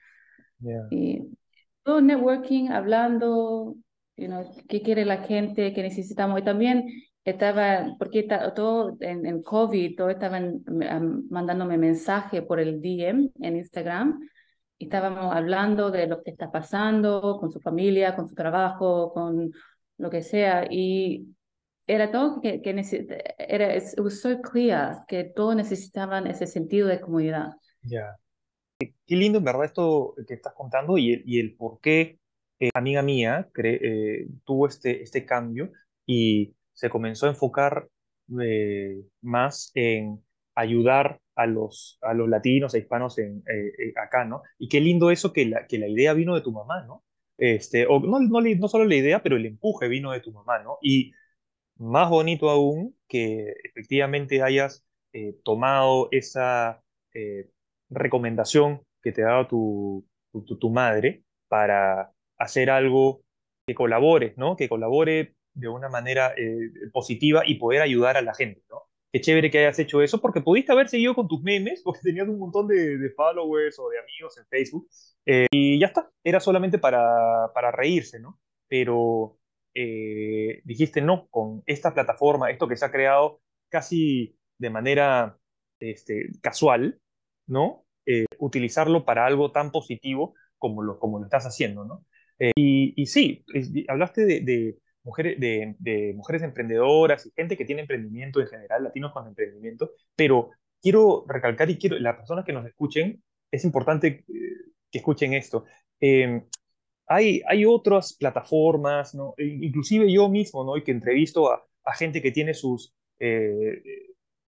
Yeah. 0.59 0.88
Y 0.91 1.38
todo 1.83 2.01
networking, 2.01 2.69
hablando, 2.69 3.75
you 4.15 4.27
know, 4.27 4.45
qué 4.67 4.81
quiere 4.81 5.05
la 5.05 5.17
gente, 5.17 5.73
qué 5.73 5.81
necesitamos. 5.81 6.39
Y 6.39 6.43
también 6.43 6.88
estaba, 7.25 7.95
porque 8.00 8.27
todo 8.55 8.97
en, 9.00 9.25
en, 9.25 9.43
COVID, 9.43 9.95
todos 9.95 10.12
estaban 10.12 10.63
mandándome 11.29 11.77
mensaje 11.77 12.41
por 12.41 12.59
el 12.59 12.81
DM 12.81 13.31
en 13.41 13.57
Instagram 13.57 14.19
y 14.77 14.85
estábamos 14.85 15.33
hablando 15.33 15.91
de 15.91 16.07
lo 16.07 16.21
que 16.23 16.31
está 16.31 16.51
pasando 16.51 17.38
con 17.39 17.51
su 17.51 17.59
familia, 17.59 18.15
con 18.15 18.27
su 18.27 18.35
trabajo, 18.35 19.13
con 19.13 19.51
lo 19.97 20.09
que 20.09 20.21
sea. 20.21 20.67
Y 20.69 21.35
era 21.88 22.12
todo 22.12 22.42
que, 22.42 22.62
que 22.62 22.70
era, 23.38 23.75
it 23.75 24.00
was 24.00 24.22
so 24.22 24.42
clear 24.42 25.06
que 25.08 25.24
todos 25.24 25.56
necesitaban 25.56 26.28
ese 26.28 26.48
sentido 26.48 26.88
de 26.88 27.02
comunidad. 27.02 27.52
Ya. 27.82 28.16
Qué 28.80 29.16
lindo, 29.16 29.38
en 29.38 29.46
verdad, 29.46 29.66
esto 29.66 30.16
que 30.28 30.34
estás 30.34 30.54
contando 30.54 30.98
y 30.98 31.13
el, 31.13 31.24
y 31.25 31.40
el 31.40 31.56
por 31.56 31.80
qué, 31.80 32.20
eh, 32.60 32.70
amiga 32.74 33.02
mía, 33.02 33.50
eh, 33.63 34.28
tuvo 34.44 34.68
este, 34.68 35.04
este 35.04 35.25
cambio 35.25 35.72
y 36.06 36.54
se 36.74 36.90
comenzó 36.90 37.28
a 37.28 37.30
enfocar 37.30 37.88
eh, 38.42 39.04
más 39.22 39.72
en 39.75 40.24
ayudar 40.56 41.20
a 41.36 41.46
los, 41.46 41.98
a 42.02 42.13
los 42.13 42.30
latinos 42.30 42.74
e 42.74 42.80
hispanos 42.80 43.18
en, 43.18 43.44
eh, 43.48 43.72
eh, 43.78 43.94
acá, 44.02 44.25
¿no? 44.25 44.44
Y 44.58 44.70
qué 44.70 44.80
lindo 44.82 45.12
eso 45.12 45.34
que 45.34 45.46
la, 45.46 45.68
que 45.68 45.78
la 45.78 45.88
idea 45.88 46.13
vino 46.13 46.36
de 46.36 46.42
tu 46.42 46.52
mamá, 46.52 46.84
¿no? 46.84 47.04
Este, 47.38 47.88
o 47.88 48.00
no, 48.00 48.20
no, 48.20 48.42
no 48.42 48.68
solo 48.68 48.86
la 48.86 48.96
idea, 48.96 49.24
pero 49.24 49.38
el 49.38 49.46
empuje 49.46 49.88
vino 49.88 50.12
de 50.12 50.20
tu 50.20 50.32
mamá, 50.32 50.60
¿no? 50.60 50.78
Y 50.82 51.12
más 51.77 52.10
bonito 52.10 52.50
aún 52.50 52.96
que 53.08 53.53
efectivamente 53.63 54.42
hayas 54.42 54.86
tomado 55.44 56.08
esa 56.12 56.82
recomendación 57.89 58.82
que 59.01 59.12
te 59.12 59.22
dado 59.22 59.48
tu, 59.48 60.06
tu, 60.60 60.70
madre 60.70 61.24
para 61.48 62.12
hacer 62.38 62.70
algo 62.70 63.22
que 63.68 63.75
colabore, 63.75 64.34
¿no? 64.38 64.56
Que 64.56 64.70
colabore 64.70 65.36
de 65.53 65.68
una 65.68 65.89
manera 65.89 66.34
eh, 66.38 66.72
positiva 66.92 67.44
y 67.46 67.56
poder 67.56 67.82
ayudar 67.82 68.18
a 68.18 68.22
la 68.22 68.34
gente, 68.34 68.63
¿no? 68.70 68.84
Qué 69.12 69.22
chévere 69.22 69.51
que 69.51 69.60
hayas 69.60 69.77
hecho 69.77 70.01
eso, 70.01 70.20
porque 70.20 70.42
pudiste 70.42 70.72
haber 70.72 70.89
seguido 70.89 71.13
con 71.13 71.27
tus 71.27 71.44
memes, 71.44 71.82
porque 71.84 72.00
tenías 72.01 72.27
un 72.27 72.39
montón 72.39 72.68
de, 72.68 72.98
de 72.98 73.10
followers 73.12 73.77
o 73.77 73.89
de 73.89 74.00
amigos 74.00 74.38
en 74.39 74.46
Facebook, 74.48 74.88
eh, 75.27 75.46
y 75.51 75.80
ya 75.80 75.88
está, 75.88 76.10
era 76.24 76.39
solamente 76.39 76.80
para, 76.80 77.51
para 77.53 77.72
reírse, 77.72 78.20
¿no? 78.20 78.39
Pero 78.68 79.38
eh, 79.74 80.62
dijiste, 80.63 81.01
no, 81.01 81.27
con 81.30 81.63
esta 81.65 81.94
plataforma, 81.94 82.51
esto 82.51 82.68
que 82.68 82.77
se 82.77 82.86
ha 82.86 82.92
creado 82.92 83.42
casi 83.70 84.38
de 84.58 84.70
manera 84.70 85.38
este, 85.80 86.30
casual, 86.42 87.00
¿no? 87.48 87.82
utilizarlo 88.38 89.06
para 89.06 89.25
algo 89.25 89.53
tan 89.53 89.72
positivo 89.72 90.36
como 90.58 90.84
lo, 90.84 91.00
como 91.00 91.20
lo 91.20 91.25
estás 91.25 91.46
haciendo, 91.46 91.86
¿no? 91.86 92.06
Y, 92.38 92.94
y, 93.01 93.06
sí, 93.06 93.46
hablaste 93.88 94.25
de 94.25 94.77
mujeres, 95.03 95.39
de, 95.39 96.13
mujeres 96.15 96.42
emprendedoras 96.44 97.25
y 97.25 97.32
gente 97.36 97.58
que 97.58 97.65
tiene 97.65 97.82
emprendimiento 97.82 98.42
en 98.42 98.48
general, 98.48 98.84
latinos 98.84 99.12
con 99.13 99.27
emprendimiento, 99.27 99.92
pero 100.15 100.51
quiero 100.82 101.25
recalcar 101.27 101.70
y 101.70 101.77
quiero, 101.77 102.00
las 102.00 102.15
personas 102.15 102.46
que 102.46 102.53
nos 102.53 102.65
escuchen, 102.65 103.24
es 103.51 103.63
importante 103.65 104.08
eh, 104.08 104.25
que 104.92 104.98
escuchen 105.00 105.34
esto. 105.34 105.65
Em, 106.00 106.44
hay, 107.07 107.41
hay 107.48 107.65
otras 107.65 108.13
plataformas, 108.13 109.13
¿no? 109.15 109.33
E 109.38 109.45
inclusive 109.45 110.12
yo 110.12 110.29
mismo, 110.29 110.63
¿no? 110.63 110.77
Y 110.77 110.83
que 110.83 110.91
entrevisto 110.91 111.51
a, 111.51 111.65
a 111.86 111.93
gente 111.95 112.22
que 112.22 112.31
tiene 112.31 112.53
sus 112.53 112.93
eh, 113.19 113.81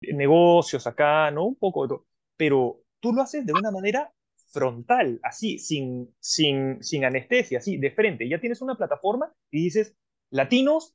negocios 0.00 0.86
acá, 0.86 1.30
¿no? 1.30 1.44
Un 1.46 1.56
poco, 1.56 2.06
pero 2.36 2.82
tú 3.00 3.12
lo 3.12 3.22
haces 3.22 3.44
de 3.46 3.52
una 3.52 3.70
manera 3.70 4.12
frontal, 4.52 5.18
así, 5.22 5.58
sin, 5.58 6.14
sin, 6.20 6.82
sin 6.82 7.04
anestesia, 7.04 7.58
así, 7.58 7.76
de 7.76 7.90
frente. 7.90 8.28
Ya 8.28 8.40
tienes 8.40 8.62
una 8.62 8.76
plataforma 8.76 9.32
y 9.50 9.64
dices, 9.64 9.96
latinos, 10.30 10.94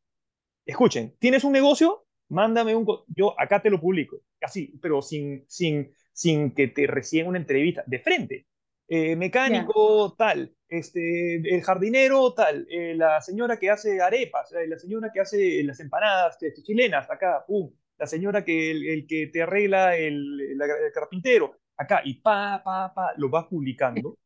escuchen, 0.65 1.15
¿tienes 1.19 1.43
un 1.43 1.53
negocio? 1.53 2.05
Mándame 2.29 2.75
un... 2.75 2.85
Yo 3.07 3.39
acá 3.39 3.61
te 3.61 3.69
lo 3.69 3.81
publico, 3.81 4.17
así, 4.41 4.77
pero 4.81 5.01
sin, 5.01 5.45
sin, 5.47 5.91
sin 6.13 6.53
que 6.53 6.67
te 6.67 6.87
reciban 6.87 7.29
una 7.29 7.39
entrevista, 7.39 7.83
de 7.87 7.99
frente. 7.99 8.47
Eh, 8.91 9.15
mecánico 9.15 10.15
tal, 10.17 10.51
este, 10.67 11.35
el 11.35 11.61
jardinero 11.61 12.33
tal, 12.33 12.65
eh, 12.71 12.95
la 12.95 13.21
señora 13.21 13.59
que 13.59 13.69
hace 13.69 14.01
arepas, 14.01 14.51
eh, 14.53 14.65
la 14.67 14.79
señora 14.79 15.11
que 15.13 15.19
hace 15.19 15.63
las 15.63 15.79
empanadas 15.79 16.39
chilenas, 16.63 17.07
acá, 17.07 17.45
pum, 17.45 17.71
la 17.99 18.07
señora 18.07 18.43
que 18.43 18.71
el, 18.71 19.05
que 19.05 19.27
te 19.27 19.43
arregla 19.43 19.95
el, 19.95 20.41
el, 20.41 20.59
carpintero, 20.91 21.55
acá, 21.77 22.01
y 22.03 22.15
pa, 22.15 22.63
pa, 22.65 22.91
pa, 22.91 23.13
lo 23.17 23.29
vas 23.29 23.45
publicando, 23.45 24.17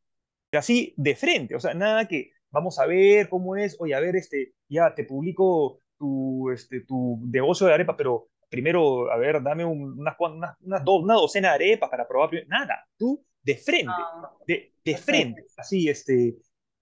así 0.52 0.94
de 0.96 1.14
frente, 1.14 1.54
o 1.54 1.60
sea, 1.60 1.74
nada 1.74 2.08
que 2.08 2.30
vamos 2.50 2.78
a 2.78 2.86
ver 2.86 3.28
cómo 3.28 3.56
es, 3.56 3.76
oye, 3.78 3.94
a 3.94 4.00
ver, 4.00 4.16
este, 4.16 4.54
ya 4.66 4.94
te 4.94 5.04
publico 5.04 5.80
tu, 5.98 6.50
este, 6.50 6.80
tu 6.86 7.20
negocio 7.30 7.66
de 7.66 7.74
arepa, 7.74 7.98
pero 7.98 8.28
primero, 8.48 9.12
a 9.12 9.18
ver, 9.18 9.42
dame 9.42 9.66
unas, 9.66 10.16
unas, 10.18 10.56
una 10.62 11.14
docena 11.14 11.50
de 11.50 11.54
arepas 11.54 11.90
para 11.90 12.08
probar, 12.08 12.30
nada, 12.48 12.86
tú 12.96 13.22
de 13.44 13.56
frente, 13.56 13.92
ah, 13.94 14.32
de, 14.46 14.72
de 14.84 14.96
frente, 14.96 15.46
así, 15.56 15.88
este, 15.88 16.36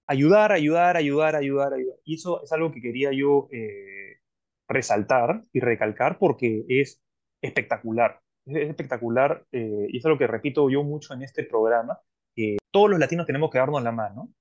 ayudar, 0.06 0.52
ayudar, 0.52 0.96
ayudar, 0.96 1.36
ayudar, 1.36 1.74
ayudar. 1.74 1.96
Y 2.04 2.14
eso 2.14 2.42
es 2.42 2.52
algo 2.52 2.72
que 2.72 2.80
quería 2.80 3.12
yo 3.12 3.48
eh, 3.52 4.18
resaltar 4.68 5.42
y 5.52 5.60
recalcar 5.60 6.18
porque 6.18 6.64
es 6.68 7.02
espectacular, 7.40 8.20
es 8.46 8.68
espectacular, 8.68 9.44
eh, 9.52 9.86
y 9.88 9.98
eso 9.98 10.08
es 10.08 10.12
lo 10.12 10.18
que 10.18 10.26
repito 10.26 10.70
yo 10.70 10.82
mucho 10.84 11.14
en 11.14 11.22
este 11.22 11.44
programa, 11.44 11.98
que 12.34 12.58
todos 12.70 12.90
los 12.90 12.98
latinos 12.98 13.26
tenemos 13.26 13.50
que 13.50 13.58
darnos 13.58 13.82
la 13.82 13.92
mano, 13.92 14.32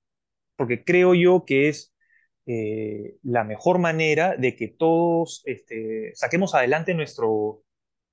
porque 0.55 0.83
creo 0.83 1.15
yo 1.15 1.43
que 1.45 1.69
es 1.69 1.93
eh, 2.45 3.17
la 3.23 3.43
mejor 3.43 3.79
manera 3.79 4.35
de 4.35 4.55
que 4.55 4.67
todos 4.67 5.41
este, 5.45 6.11
saquemos 6.15 6.55
adelante 6.55 6.93
nuestro, 6.93 7.63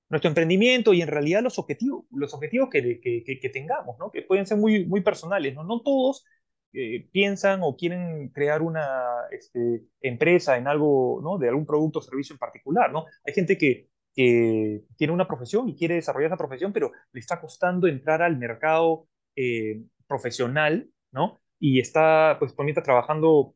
nuestro 0.09 0.29
emprendimiento 0.29 0.93
y 0.93 1.01
en 1.01 1.07
realidad 1.07 1.41
los 1.41 1.59
objetivos, 1.59 2.05
los 2.11 2.33
objetivos 2.33 2.69
que, 2.69 2.99
que, 3.01 3.49
tengamos, 3.49 3.97
¿no? 3.99 4.11
que 4.11 4.23
pueden 4.23 4.45
ser 4.45 4.57
muy, 4.57 4.85
muy 4.85 5.01
personales. 5.01 5.55
No, 5.55 5.63
no 5.63 5.81
todos 5.81 6.25
eh, 6.73 7.07
piensan 7.11 7.61
o 7.63 7.75
quieren 7.75 8.29
crear 8.29 8.61
una 8.61 8.87
este, 9.31 9.85
empresa 10.01 10.57
en 10.57 10.67
algo, 10.67 11.19
¿no? 11.23 11.37
de 11.37 11.49
algún 11.49 11.65
producto 11.65 11.99
o 11.99 12.01
servicio 12.01 12.33
en 12.33 12.39
particular. 12.39 12.91
¿no? 12.91 13.05
Hay 13.25 13.33
gente 13.33 13.57
que, 13.57 13.89
que 14.15 14.83
tiene 14.97 15.13
una 15.13 15.27
profesión 15.27 15.69
y 15.69 15.75
quiere 15.75 15.95
desarrollar 15.95 16.27
esa 16.27 16.37
profesión, 16.37 16.73
pero 16.73 16.91
le 17.11 17.19
está 17.19 17.39
costando 17.39 17.87
entrar 17.87 18.21
al 18.21 18.37
mercado 18.37 19.07
eh, 19.35 19.83
profesional, 20.07 20.89
¿no? 21.11 21.39
Y 21.59 21.79
está, 21.79 22.37
pues, 22.39 22.53
por 22.53 22.65
mientras 22.65 22.83
trabajando 22.83 23.55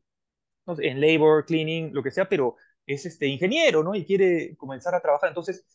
en 0.78 1.00
labor, 1.00 1.44
cleaning, 1.44 1.92
lo 1.92 2.02
que 2.02 2.10
sea, 2.10 2.28
pero 2.28 2.56
es 2.86 3.06
este 3.06 3.26
ingeniero, 3.26 3.82
¿no? 3.82 3.94
Y 3.94 4.04
quiere 4.04 4.56
comenzar 4.56 4.94
a 4.94 5.00
trabajar. 5.00 5.28
Entonces, 5.28 5.66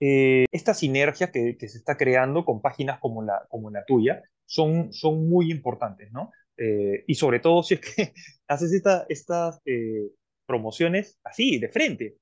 eh, 0.00 0.44
esta 0.52 0.74
sinergia 0.74 1.32
que, 1.32 1.56
se 1.58 1.78
está 1.78 1.96
creando 1.96 2.44
con 2.44 2.62
páginas 2.62 3.00
como 3.00 3.22
la, 3.22 3.46
como 3.48 3.70
la 3.70 3.84
tuya 3.84 4.22
son, 4.46 4.90
muy 5.28 5.50
importantes, 5.50 6.12
¿no? 6.12 6.30
Eh, 6.56 7.04
y 7.06 7.14
sobre 7.14 7.40
todo 7.40 7.62
si 7.62 7.74
es 7.74 7.80
que 7.80 8.12
haces 8.48 8.72
esta, 8.72 9.06
estas 9.08 9.60
eh, 9.64 10.10
promociones 10.46 11.18
así, 11.24 11.58
de 11.58 11.68
frente. 11.68 12.18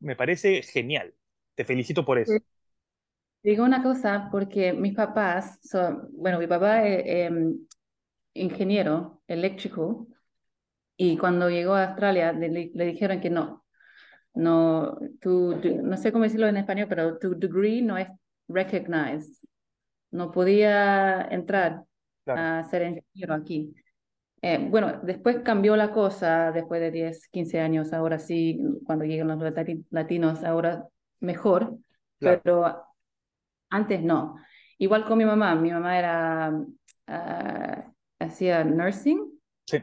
Me 0.00 0.16
parece 0.16 0.62
genial. 0.62 1.14
Te 1.54 1.64
felicito 1.64 2.04
por 2.04 2.18
eso. 2.18 2.32
Digo 3.42 3.64
una 3.64 3.82
cosa, 3.82 4.28
porque 4.32 4.72
mis 4.72 4.94
papás 4.94 5.58
son, 5.62 6.08
bueno, 6.12 6.38
mi 6.38 6.46
papá 6.46 6.86
es 6.86 7.02
em, 7.06 7.58
ingeniero 8.32 9.20
eléctrico 9.26 10.08
y 10.96 11.18
cuando 11.18 11.50
llegó 11.50 11.74
a 11.74 11.88
Australia 11.88 12.32
le 12.32 12.86
dijeron 12.86 13.20
que 13.20 13.28
no, 13.28 13.63
no, 14.34 14.98
tu, 15.20 15.56
no 15.82 15.96
sé 15.96 16.12
cómo 16.12 16.24
decirlo 16.24 16.48
en 16.48 16.56
español, 16.56 16.86
pero 16.88 17.18
tu 17.18 17.38
degree 17.38 17.82
no 17.82 17.96
es 17.96 18.08
recognized. 18.48 19.36
No 20.10 20.30
podía 20.30 21.22
entrar 21.30 21.84
a 22.26 22.62
ser 22.64 22.82
ingeniero 22.82 23.34
aquí. 23.34 23.74
Eh, 24.42 24.58
bueno, 24.58 25.00
después 25.02 25.38
cambió 25.42 25.76
la 25.76 25.90
cosa, 25.90 26.52
después 26.52 26.80
de 26.80 26.90
10, 26.90 27.28
15 27.28 27.60
años, 27.60 27.92
ahora 27.92 28.18
sí, 28.18 28.60
cuando 28.84 29.04
llegan 29.04 29.28
los 29.28 29.54
latinos, 29.90 30.44
ahora 30.44 30.86
mejor, 31.20 31.78
pero 32.18 32.84
antes 33.70 34.02
no. 34.02 34.36
Igual 34.78 35.04
con 35.04 35.18
mi 35.18 35.24
mamá, 35.24 35.54
mi 35.54 35.70
mamá 35.70 35.98
era, 35.98 36.62
ah, 37.06 37.92
hacía 38.18 38.64
nursing 38.64 39.20
sí. 39.66 39.78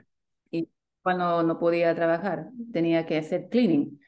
y 0.52 0.70
cuando 1.02 1.44
no 1.44 1.58
podía 1.58 1.96
trabajar, 1.96 2.50
tenía 2.72 3.06
que 3.06 3.18
hacer 3.18 3.50
cleaning. 3.50 4.00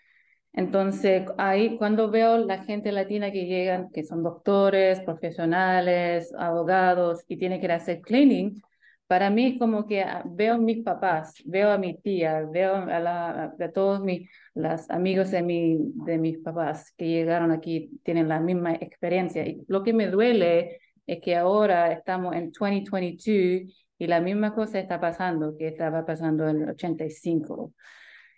Entonces, 0.53 1.25
ahí 1.37 1.77
cuando 1.77 2.09
veo 2.11 2.37
la 2.37 2.63
gente 2.63 2.91
latina 2.91 3.31
que 3.31 3.45
llegan, 3.45 3.89
que 3.91 4.03
son 4.03 4.23
doctores, 4.23 5.01
profesionales, 5.01 6.33
abogados 6.37 7.23
y 7.27 7.37
tienen 7.37 7.59
que 7.59 7.71
hacer 7.71 8.01
cleaning, 8.01 8.61
para 9.07 9.29
mí 9.29 9.57
como 9.57 9.85
que 9.87 10.01
ah, 10.01 10.23
veo 10.25 10.55
a 10.55 10.57
mis 10.57 10.83
papás, 10.83 11.35
veo 11.45 11.71
a 11.71 11.77
mi 11.77 11.97
tía, 11.97 12.41
veo 12.51 12.75
a, 12.75 13.43
a 13.59 13.71
todos 13.71 14.01
mis 14.01 14.29
los 14.55 14.89
amigos 14.89 15.31
de, 15.31 15.41
mi, 15.41 15.77
de 16.05 16.17
mis 16.17 16.37
papás 16.39 16.93
que 16.97 17.07
llegaron 17.07 17.51
aquí, 17.51 17.99
tienen 18.03 18.27
la 18.27 18.39
misma 18.39 18.73
experiencia. 18.75 19.45
Y 19.47 19.63
lo 19.67 19.83
que 19.83 19.93
me 19.93 20.07
duele 20.07 20.79
es 21.07 21.19
que 21.21 21.35
ahora 21.35 21.91
estamos 21.91 22.35
en 22.35 22.51
2022 22.51 23.87
y 23.97 24.07
la 24.07 24.21
misma 24.21 24.53
cosa 24.53 24.79
está 24.79 24.99
pasando 24.99 25.55
que 25.57 25.67
estaba 25.69 26.05
pasando 26.05 26.47
en 26.47 26.63
el 26.63 26.69
85. 26.69 27.73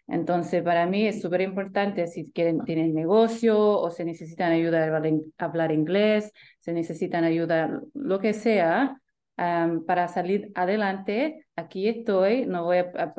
Entonces, 0.07 0.61
para 0.61 0.85
mí 0.85 1.07
es 1.07 1.21
súper 1.21 1.41
importante 1.41 2.07
si 2.07 2.31
quieren, 2.31 2.63
tienen 2.63 2.93
negocio 2.93 3.57
o 3.59 3.89
se 3.89 4.05
necesitan 4.05 4.51
ayuda 4.51 4.83
a 4.83 5.45
hablar 5.45 5.71
inglés, 5.71 6.31
se 6.59 6.73
necesitan 6.73 7.23
ayuda, 7.23 7.81
lo 7.93 8.19
que 8.19 8.33
sea, 8.33 9.01
para 9.35 10.07
salir 10.07 10.51
adelante. 10.55 11.47
Aquí 11.55 11.87
estoy, 11.87 12.45
no 12.45 12.65
voy 12.65 12.77
a, 12.77 13.13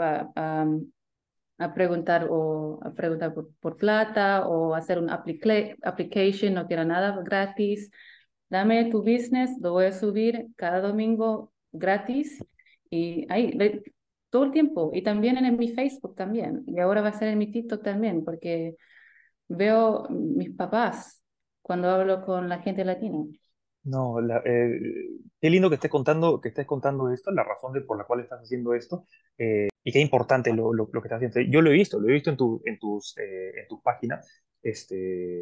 a, 1.59 1.75
preguntar 1.75 2.29
o 2.31 2.81
preguntar 2.95 3.35
por, 3.35 3.77
plata 3.77 4.47
o 4.47 4.75
hacer 4.75 4.99
un 4.99 5.11
application, 5.11 6.55
no 6.55 6.67
quiero 6.67 6.85
nada 6.85 7.21
gratis. 7.23 7.91
Dame 8.49 8.91
tu 8.91 9.01
business, 9.03 9.51
lo 9.61 9.73
voy 9.73 9.87
a 9.87 9.93
subir 9.93 10.47
cada 10.57 10.81
domingo 10.81 11.53
gratis 11.73 12.45
y 12.91 13.27
ahí 13.31 13.53
todo 14.31 14.45
el 14.45 14.53
tiempo 14.53 14.91
y 14.93 15.03
también 15.03 15.37
en, 15.39 15.57
mi 15.57 15.69
Facebook 15.69 16.15
también 16.17 16.65
y 16.67 16.79
ahora 16.81 17.03
va 17.03 17.09
a 17.09 17.19
ser 17.19 17.29
en 17.29 17.39
mi 17.39 17.51
TikTok 17.51 17.83
también 17.83 18.25
porque 18.25 18.77
veo 19.49 20.09
mis 20.11 20.51
papás 20.51 21.23
cuando 21.63 21.91
hablo 21.91 22.25
con 22.25 22.49
la 22.49 22.61
gente 22.61 22.85
latina. 22.85 23.25
No, 23.87 24.17
eh, 24.21 24.81
qué 25.41 25.51
lindo 25.51 25.69
que 25.69 25.77
estés 25.77 25.91
contando, 25.91 26.41
que 26.41 26.49
estés 26.49 26.67
contando 26.67 27.11
esto, 27.11 27.31
la 27.31 27.45
razón 27.45 27.73
de, 27.73 27.81
por 27.83 27.97
la 27.97 28.05
cual 28.05 28.21
estás 28.21 28.41
haciendo 28.41 28.75
esto, 28.75 29.05
eh, 29.39 29.69
y 29.85 29.93
qué 29.93 30.01
importante 30.01 30.53
lo, 30.53 30.73
lo, 30.73 30.91
que 30.91 30.99
estás 31.09 31.23
haciendo. 31.23 31.41
Yo 31.53 31.63
lo 31.63 31.71
he 31.71 31.75
visto, 31.75 32.01
lo 32.01 32.09
he 32.09 32.13
visto 32.13 32.31
en, 32.31 32.37
tu, 32.37 32.63
en, 32.65 32.79
tus, 32.79 33.17
eh, 33.19 33.61
en 33.61 33.69
tus 33.69 33.81
páginas. 33.81 34.29
Este, 34.61 35.41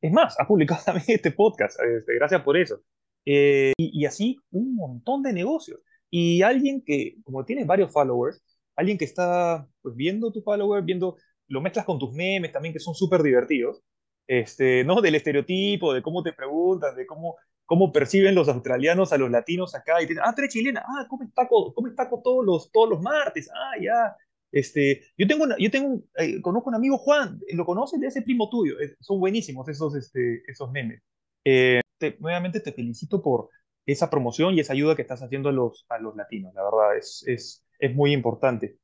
es 0.00 0.12
más, 0.12 0.38
has 0.38 0.46
publicado 0.46 0.82
también 0.84 1.06
este 1.08 1.30
podcast, 1.30 1.80
este, 1.82 2.14
gracias 2.14 2.42
por 2.42 2.56
eso. 2.56 2.82
y, 3.24 3.72
y, 3.76 4.04
así 4.06 4.36
un 4.50 4.74
montón 4.74 5.22
de 5.22 5.32
negocios. 5.32 5.80
Y 6.10 6.42
alguien 6.42 6.82
que, 6.84 7.16
como 7.24 7.44
tienes 7.44 7.66
varios 7.66 7.92
followers, 7.92 8.42
alguien 8.76 8.98
que 8.98 9.04
está 9.04 9.68
pues, 9.82 9.94
viendo 9.94 10.32
tu 10.32 10.42
follower, 10.42 10.82
viendo, 10.82 11.16
lo 11.48 11.60
mezclas 11.60 11.84
con 11.84 11.98
tus 11.98 12.12
memes 12.12 12.52
también, 12.52 12.72
que 12.72 12.80
son 12.80 12.94
súper 12.94 13.22
divertidos, 13.22 13.82
este, 14.26 14.84
¿no? 14.84 15.00
Del 15.00 15.14
estereotipo, 15.14 15.92
de 15.92 16.02
cómo 16.02 16.22
te 16.22 16.32
preguntan, 16.32 16.96
de 16.96 17.06
cómo, 17.06 17.36
cómo 17.64 17.92
perciben 17.92 18.34
los 18.34 18.48
australianos 18.48 19.12
a 19.12 19.18
los 19.18 19.30
latinos 19.30 19.74
acá, 19.74 20.02
y 20.02 20.06
te 20.06 20.14
ah, 20.22 20.32
tú 20.34 20.42
eres 20.42 20.52
chilena, 20.52 20.84
ah, 20.86 21.06
¿cómo 21.08 21.30
taco, 21.34 21.72
cómo 21.74 21.94
taco 21.94 22.20
todos 22.22 22.44
los, 22.44 22.70
todos 22.72 22.90
los 22.90 23.00
martes? 23.00 23.48
Ah, 23.54 23.72
ya. 23.80 24.16
Este, 24.52 25.02
yo 25.16 25.26
tengo, 25.28 25.44
una, 25.44 25.56
yo 25.58 25.70
tengo, 25.70 26.02
eh, 26.16 26.40
conozco 26.42 26.70
un 26.70 26.74
amigo 26.74 26.98
Juan, 26.98 27.40
¿lo 27.52 27.64
conoces 27.64 28.00
de 28.00 28.08
ese 28.08 28.22
primo 28.22 28.50
tuyo? 28.50 28.74
son 29.00 29.20
buenísimos 29.20 29.68
esos, 29.68 29.94
este, 29.94 30.42
esos 30.48 30.70
memes. 30.72 31.02
Eh, 31.44 31.80
nuevamente 32.18 32.60
te 32.60 32.72
felicito 32.72 33.22
por, 33.22 33.50
esa 33.92 34.10
promoción 34.10 34.54
y 34.54 34.60
esa 34.60 34.72
ayuda 34.72 34.96
que 34.96 35.02
estás 35.02 35.22
haciendo 35.22 35.48
a 35.48 35.52
los, 35.52 35.86
a 35.88 35.98
los 35.98 36.16
latinos. 36.16 36.54
La 36.54 36.64
verdad, 36.64 36.96
es, 36.96 37.24
es, 37.26 37.64
es 37.78 37.94
muy 37.94 38.12
importante. 38.12 38.78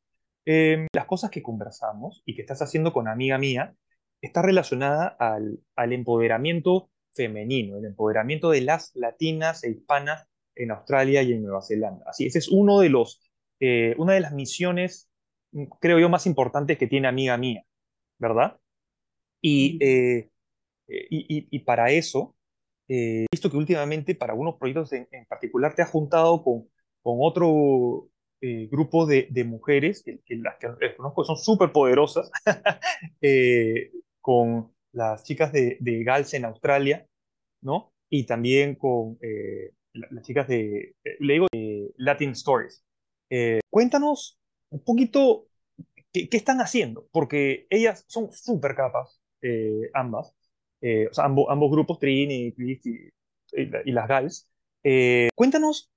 Em, 0.45 0.87
las 0.93 1.07
cosas 1.07 1.31
que 1.31 1.43
conversamos 1.43 2.23
y 2.25 2.35
que 2.35 2.43
estás 2.43 2.63
haciendo 2.63 2.93
con 2.93 3.09
amiga 3.09 3.39
mía 3.39 3.75
está 4.21 4.43
relacionada 4.43 5.09
al, 5.19 5.61
al 5.75 5.93
empoderamiento 5.93 6.91
femenino, 7.13 7.79
el 7.79 7.87
empoderamiento 7.87 8.51
de 8.51 8.61
las 8.61 8.95
latinas 8.95 9.65
e 9.65 9.71
hispanas 9.71 10.29
en 10.55 10.71
Australia 10.71 11.23
y 11.23 11.33
en 11.33 11.43
Nueva 11.43 11.63
Zelanda. 11.63 12.05
Así, 12.07 12.27
ese 12.27 12.39
es 12.39 12.49
uno 12.49 12.81
de 12.81 12.91
los, 12.91 13.21
eh, 13.61 13.95
una 13.99 14.15
de 14.15 14.21
las 14.21 14.33
misiones, 14.33 15.11
mm, 15.53 15.65
creo 15.81 15.99
yo, 15.99 16.09
más 16.09 16.27
importantes 16.27 16.79
que 16.79 16.87
tiene 16.87 17.09
amiga 17.09 17.37
mía, 17.37 17.65
¿verdad? 18.19 18.59
Y, 19.41 19.79
eh, 19.85 20.31
eh, 20.89 21.07
y, 21.11 21.49
y, 21.51 21.59
para 21.61 21.91
eso, 21.91 22.36
He 22.89 23.27
visto 23.31 23.51
que 23.51 23.57
últimamente 23.57 24.15
para 24.15 24.33
algunos 24.33 24.57
proyectos 24.57 24.93
en, 24.93 25.07
particular 25.29 25.75
te 25.75 25.83
has 25.83 25.91
juntado 25.91 26.43
con, 26.43 26.69
con 27.03 27.19
otro 27.21 28.09
eh, 28.41 28.69
grupo 28.71 29.07
de, 29.07 29.29
de 29.31 29.45
mujeres, 29.45 30.03
que, 30.05 30.21
que 30.25 30.37
las 30.37 30.57
que 30.59 30.95
conozco 30.97 31.25
son 31.25 31.37
súper 31.37 31.73
poderosas, 31.73 32.31
eh, 33.21 33.91
con 34.21 34.73
las 34.93 35.25
chicas 35.25 35.53
de, 35.53 35.79
de 35.81 36.05
Gals 36.05 36.35
en 36.35 36.45
Australia, 36.45 37.07
¿no? 37.63 37.93
Y 38.09 38.25
también 38.25 38.77
con 38.77 39.19
eh, 39.21 39.73
las 39.93 40.25
chicas 40.25 40.47
de, 40.49 40.95
le 41.21 41.33
digo, 41.33 41.47
Latin 41.97 42.31
Stories. 42.31 42.85
cuéntanos 43.71 44.39
un 44.71 44.85
poquito 44.85 45.49
qué, 46.13 46.29
qué, 46.29 46.37
están 46.37 46.61
haciendo, 46.61 47.09
porque 47.11 47.67
ellas 47.71 48.05
son 48.07 48.31
súper 48.33 48.75
capas, 48.75 49.21
ambas, 49.95 50.35
o 50.81 51.15
sea, 51.15 51.25
ambos, 51.25 51.47
ambos 51.49 51.71
grupos, 51.71 51.99
Trini, 51.99 52.55
y, 52.57 52.73
y, 52.73 53.11
y 53.85 53.93
las 53.93 54.09
Gals. 54.09 54.49
cuéntanos 55.35 55.91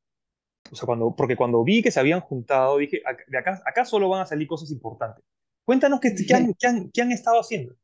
o 0.71 0.75
sea, 0.75 0.85
cuando, 0.85 1.15
porque 1.15 1.35
cuando 1.35 1.63
vi 1.63 1.81
que 1.81 1.91
se 1.91 1.99
habían 1.99 2.21
juntado, 2.21 2.77
dije, 2.77 3.01
de 3.27 3.37
acá, 3.37 3.61
acá 3.65 3.85
solo 3.85 4.09
van 4.09 4.21
a 4.21 4.25
salir 4.25 4.47
cosas 4.47 4.71
importantes. 4.71 5.23
Cuéntanos 5.65 5.99
qué, 5.99 6.13
qué, 6.15 6.33
han, 6.33 6.53
qué, 6.53 6.67
han, 6.67 6.91
qué 6.91 7.01
han 7.01 7.11
estado 7.11 7.39
haciendo. 7.39 7.75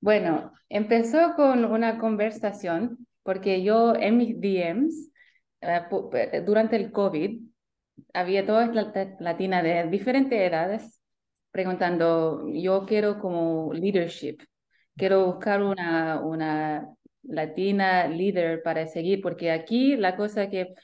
Bueno, 0.00 0.52
empezó 0.68 1.34
con 1.34 1.64
una 1.64 1.98
conversación, 1.98 3.06
porque 3.22 3.62
yo 3.62 3.94
en 3.94 4.16
mis 4.16 4.40
DMs, 4.40 5.10
uh, 5.90 6.44
durante 6.44 6.76
el 6.76 6.92
COVID, 6.92 7.40
había 8.14 8.46
todas 8.46 8.70
latinas 9.18 9.62
de 9.62 9.88
diferentes 9.88 10.38
edades 10.38 11.00
preguntando, 11.50 12.46
yo 12.52 12.86
quiero 12.86 13.18
como 13.18 13.72
leadership, 13.72 14.38
quiero 14.98 15.26
buscar 15.26 15.62
una, 15.62 16.20
una 16.20 16.94
latina 17.22 18.08
líder 18.08 18.62
para 18.62 18.86
seguir, 18.86 19.22
porque 19.22 19.50
aquí 19.50 19.96
la 19.96 20.16
cosa 20.16 20.50
que 20.50 20.74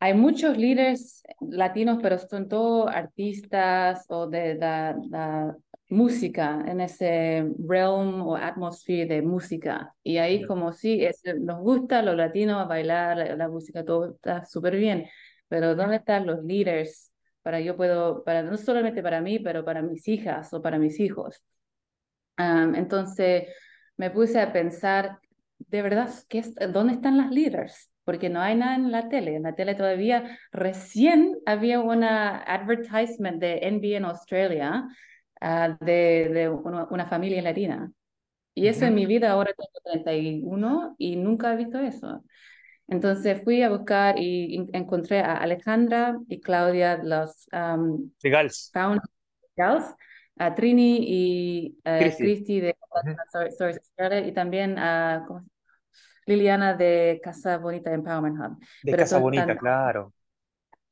hay 0.00 0.14
muchos 0.14 0.58
líderes 0.58 1.22
latinos, 1.40 1.98
pero 2.02 2.18
son 2.18 2.48
todos 2.48 2.90
artistas 2.90 4.04
o 4.08 4.26
de 4.28 4.54
la, 4.56 5.56
música, 5.88 6.62
en 6.66 6.80
ese 6.80 7.46
realm 7.58 8.22
o 8.22 8.36
atmosphere 8.36 9.06
de 9.06 9.22
música. 9.22 9.94
Y 10.02 10.16
ahí 10.18 10.42
como 10.44 10.72
sí, 10.72 11.04
es, 11.04 11.22
nos 11.40 11.60
gusta 11.60 12.02
los 12.02 12.16
latinos 12.16 12.66
bailar 12.68 13.36
la, 13.36 13.48
música, 13.48 13.84
todo 13.84 14.12
está 14.14 14.44
súper 14.44 14.76
bien, 14.76 15.06
pero 15.48 15.74
¿dónde 15.76 15.96
están 15.96 16.26
los 16.26 16.42
líderes? 16.44 17.12
Para 17.42 17.60
yo 17.60 17.76
puedo, 17.76 18.24
para 18.24 18.42
no 18.42 18.56
solamente 18.56 19.02
para 19.02 19.20
mí, 19.20 19.38
pero 19.38 19.64
para 19.64 19.82
mis 19.82 20.08
hijas 20.08 20.52
o 20.52 20.62
para 20.62 20.78
mis 20.78 20.98
hijos. 21.00 21.42
Entonces 22.38 23.48
me 23.96 24.10
puse 24.10 24.40
a 24.40 24.52
pensar, 24.52 25.18
de 25.58 25.82
verdad, 25.82 26.10
¿qué 26.28 26.42
¿dónde 26.68 26.94
están 26.94 27.16
las 27.16 27.30
líderes? 27.30 27.90
porque 28.04 28.28
no 28.28 28.40
hay 28.40 28.54
nada 28.54 28.76
en 28.76 28.92
la 28.92 29.08
tele. 29.08 29.36
En 29.36 29.44
la 29.44 29.54
tele 29.54 29.74
todavía 29.74 30.38
recién 30.52 31.38
había 31.46 31.80
una 31.80 32.38
advertisement 32.42 33.40
de 33.40 33.60
NBA 33.62 33.96
en 33.96 34.04
Australia 34.04 34.86
uh, 35.40 35.84
de, 35.84 36.30
de 36.32 36.48
una, 36.48 36.84
una, 36.90 37.06
familia 37.06 37.42
latina. 37.42 37.90
Y 38.54 38.68
eso 38.68 38.80
uh 38.80 38.82
-huh. 38.82 38.88
en 38.88 38.94
mi 38.94 39.06
vida 39.06 39.30
ahora 39.30 39.52
tengo 39.56 39.80
31 39.84 40.94
y 40.98 41.16
nunca 41.16 41.52
he 41.52 41.56
visto 41.56 41.78
eso. 41.80 42.22
Entonces 42.86 43.42
fui 43.42 43.62
a 43.62 43.70
buscar 43.70 44.18
y 44.18 44.68
encontré 44.74 45.20
a 45.20 45.36
Alejandra 45.36 46.18
y 46.28 46.40
Claudia, 46.40 47.00
los 47.02 47.48
um, 47.52 48.10
de 48.22 48.30
Gals. 48.30 48.70
Gals, 49.56 49.94
a 50.36 50.54
Trini 50.54 50.98
y 51.00 51.78
uh, 51.84 52.16
Christy 52.16 52.60
de 52.60 52.76
uh 52.90 53.08
-huh. 53.08 54.28
y 54.28 54.32
también 54.32 54.78
a 54.78 55.24
¿cómo 55.26 55.44
Liliana 56.26 56.74
de 56.74 57.20
Casa 57.22 57.58
Bonita 57.58 57.92
Empowerment 57.92 58.38
Hub. 58.38 58.58
De 58.82 58.92
Pero 58.92 58.96
Casa 58.98 59.18
Bonita, 59.18 59.42
están, 59.42 59.58
claro. 59.58 60.12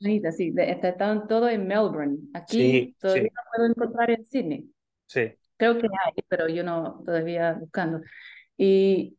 Bonita, 0.01 0.33
sí, 0.33 0.51
de, 0.51 0.71
están 0.71 1.27
todo 1.27 1.49
en 1.49 1.67
Melbourne. 1.67 2.19
Aquí 2.35 2.57
sí, 2.57 2.97
todavía 3.01 3.25
sí. 3.25 3.31
no 3.35 3.43
puedo 3.55 3.69
encontrar 3.71 4.11
en 4.11 4.27
Sydney. 4.27 4.71
Sí. 5.07 5.33
Creo 5.57 5.79
que 5.79 5.87
hay, 5.87 6.23
pero 6.29 6.49
yo 6.49 6.65
no 6.65 7.03
todavía 7.05 7.55
buscando. 7.55 8.01
Y 8.57 9.17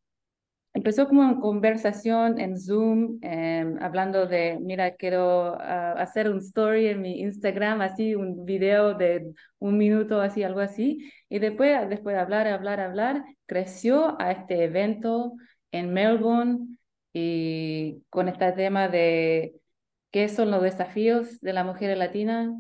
empezó 0.74 1.08
como 1.08 1.22
una 1.22 1.40
conversación 1.40 2.40
en 2.40 2.60
Zoom, 2.60 3.20
eh, 3.22 3.76
hablando 3.82 4.26
de, 4.26 4.58
mira, 4.60 4.96
quiero 4.96 5.54
uh, 5.54 5.58
hacer 5.98 6.30
un 6.30 6.40
story 6.40 6.88
en 6.88 7.02
mi 7.02 7.20
Instagram, 7.22 7.82
así, 7.82 8.16
un 8.16 8.46
video 8.46 8.96
de 8.96 9.34
un 9.60 9.78
minuto, 9.78 10.20
así, 10.22 10.44
algo 10.44 10.60
así. 10.60 11.12
Y 11.30 11.40
después, 11.40 11.90
después 11.90 12.16
de 12.16 12.22
hablar, 12.22 12.48
hablar, 12.48 12.80
hablar, 12.80 13.24
creció 13.46 14.20
a 14.20 14.32
este 14.32 14.64
evento 14.64 15.34
en 15.72 15.94
Melbourne 15.94 16.78
y 17.14 18.02
con 18.10 18.28
este 18.28 18.52
tema 18.54 18.88
de 18.88 19.56
qué 20.12 20.30
son 20.30 20.52
los 20.52 20.62
desafíos 20.64 21.40
de 21.42 21.54
la 21.54 21.64
mujer 21.64 21.96
latina, 21.98 22.52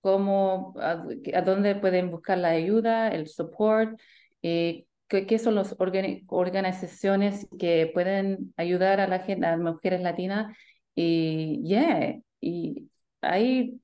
cómo, 0.00 0.74
a, 0.78 1.04
a 1.34 1.42
dónde 1.42 1.74
pueden 1.74 2.10
buscar 2.10 2.38
la 2.38 2.50
ayuda, 2.50 3.08
el 3.08 3.26
support, 3.26 4.00
y 4.40 4.86
qué, 5.08 5.26
qué 5.26 5.38
son 5.38 5.54
las 5.54 5.74
organi 5.78 6.24
organizaciones 6.28 7.48
que 7.58 7.90
pueden 7.94 8.54
ayudar 8.56 9.00
a, 9.00 9.08
la 9.08 9.20
gente, 9.20 9.46
a 9.46 9.56
las 9.56 9.60
mujeres 9.60 10.02
latinas. 10.02 10.56
Y 10.94 11.62
yeah, 11.64 12.16
y 12.40 12.90
ahí 13.20 13.80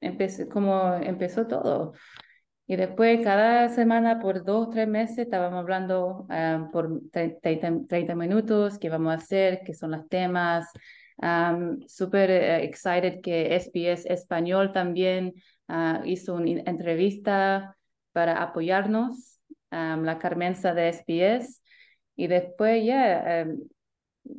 empecé, 0.00 0.48
como 0.48 0.94
empezó 0.94 1.46
todo. 1.46 1.92
Y 2.68 2.76
después 2.76 3.20
cada 3.22 3.68
semana 3.68 4.18
por 4.20 4.44
dos, 4.44 4.70
tres 4.70 4.88
meses 4.88 5.18
estábamos 5.18 5.60
hablando 5.60 6.26
um, 6.28 6.70
por 6.72 7.00
30, 7.12 7.86
30, 7.88 8.14
minutos, 8.16 8.78
qué 8.78 8.88
vamos 8.88 9.12
a 9.12 9.16
hacer, 9.16 9.60
qué 9.64 9.72
son 9.72 9.92
los 9.92 10.08
temas. 10.08 10.66
Um, 11.18 11.80
Súper 11.86 12.30
uh, 12.30 12.64
excited 12.64 13.20
que 13.22 13.54
SBS 13.56 14.06
Español 14.12 14.72
también 14.72 15.34
uh, 15.68 16.04
hizo 16.04 16.34
una 16.34 16.62
entrevista 16.66 17.76
para 18.12 18.42
apoyarnos, 18.42 19.35
um, 19.70 20.04
la 20.04 20.18
Carmenza 20.18 20.74
de 20.74 20.92
SBS. 20.92 21.62
Y 22.16 22.28
después 22.28 22.84
ya 22.84 23.22
yeah, 23.24 23.46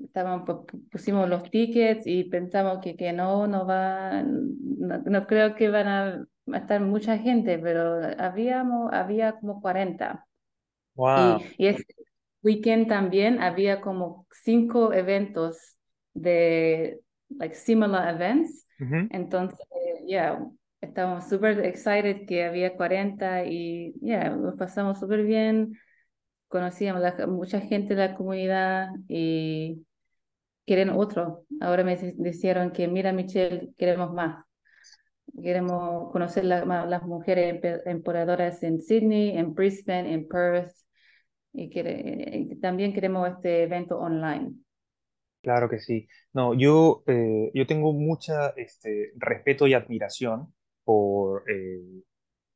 estábamos, 0.04 0.66
pusimos 0.92 1.30
los 1.30 1.50
tickets 1.50 2.06
y 2.06 2.26
pensamos 2.26 2.80
que, 2.82 2.96
que 2.96 3.14
no, 3.14 3.48
no 3.48 3.66
va, 3.66 4.24
no, 4.24 4.98
no 5.00 5.28
creo 5.28 5.56
que 5.56 5.70
van 5.70 5.88
a 5.88 6.28
estar 6.58 6.82
mucha 6.82 7.18
gente, 7.18 7.60
pero 7.60 8.00
habíamos, 8.18 8.92
había 8.94 9.34
como 9.34 9.62
40. 9.62 10.26
Wow. 10.96 11.40
Y, 11.58 11.66
y 11.66 11.68
este 11.68 11.94
weekend 12.42 12.88
también 12.88 13.42
había 13.42 13.82
como 13.82 14.26
cinco 14.32 14.94
eventos 14.94 15.78
de, 16.14 17.00
like, 17.30 17.56
similar 17.56 18.16
events. 18.16 18.66
Uh 18.80 18.84
-huh. 18.84 19.08
Entonces, 19.12 19.68
yeah, 20.06 20.40
estábamos 20.82 21.28
súper 21.28 21.66
excited 21.66 22.26
que 22.28 22.44
había 22.44 22.76
40 22.76 23.46
y, 23.46 23.94
yeah, 24.02 24.30
nos 24.30 24.56
pasamos 24.56 25.00
súper 25.00 25.24
bien. 25.24 25.74
Conocíamos 26.48 27.04
mucha 27.28 27.60
gente 27.60 27.96
de 27.96 28.08
la 28.08 28.16
comunidad 28.16 28.90
y 29.08 29.86
quieren 30.66 30.90
otro. 30.90 31.46
Ahora 31.60 31.84
me 31.84 31.96
dijeron 31.96 32.72
que, 32.72 32.88
mira, 32.88 33.12
Michelle, 33.12 33.74
queremos 33.78 34.14
más. 34.14 34.46
Queremos 35.42 36.12
conocer 36.12 36.46
la, 36.46 36.66
las 36.86 37.04
mujeres 37.04 37.62
emprendedoras 37.86 38.64
en 38.64 38.82
Sydney, 38.82 39.38
en 39.38 39.54
Brisbane, 39.54 40.14
en 40.14 40.28
Perth. 40.28 40.74
Y, 41.54 41.70
quiere, 41.70 42.56
también 42.62 42.94
queremos 42.94 43.30
este 43.30 43.64
evento 43.64 44.00
online. 44.00 44.54
Claro 45.42 45.70
que 45.70 45.80
sí. 45.80 46.08
No, 46.34 46.54
yo, 46.54 47.04
eh, 47.08 47.52
yo 47.54 47.68
tengo 47.68 47.94
mucha 47.94 48.50
este, 48.58 49.12
respeto 49.18 49.68
y 49.68 49.74
admiración 49.74 50.54
por, 50.88 51.44
eh, 51.52 51.82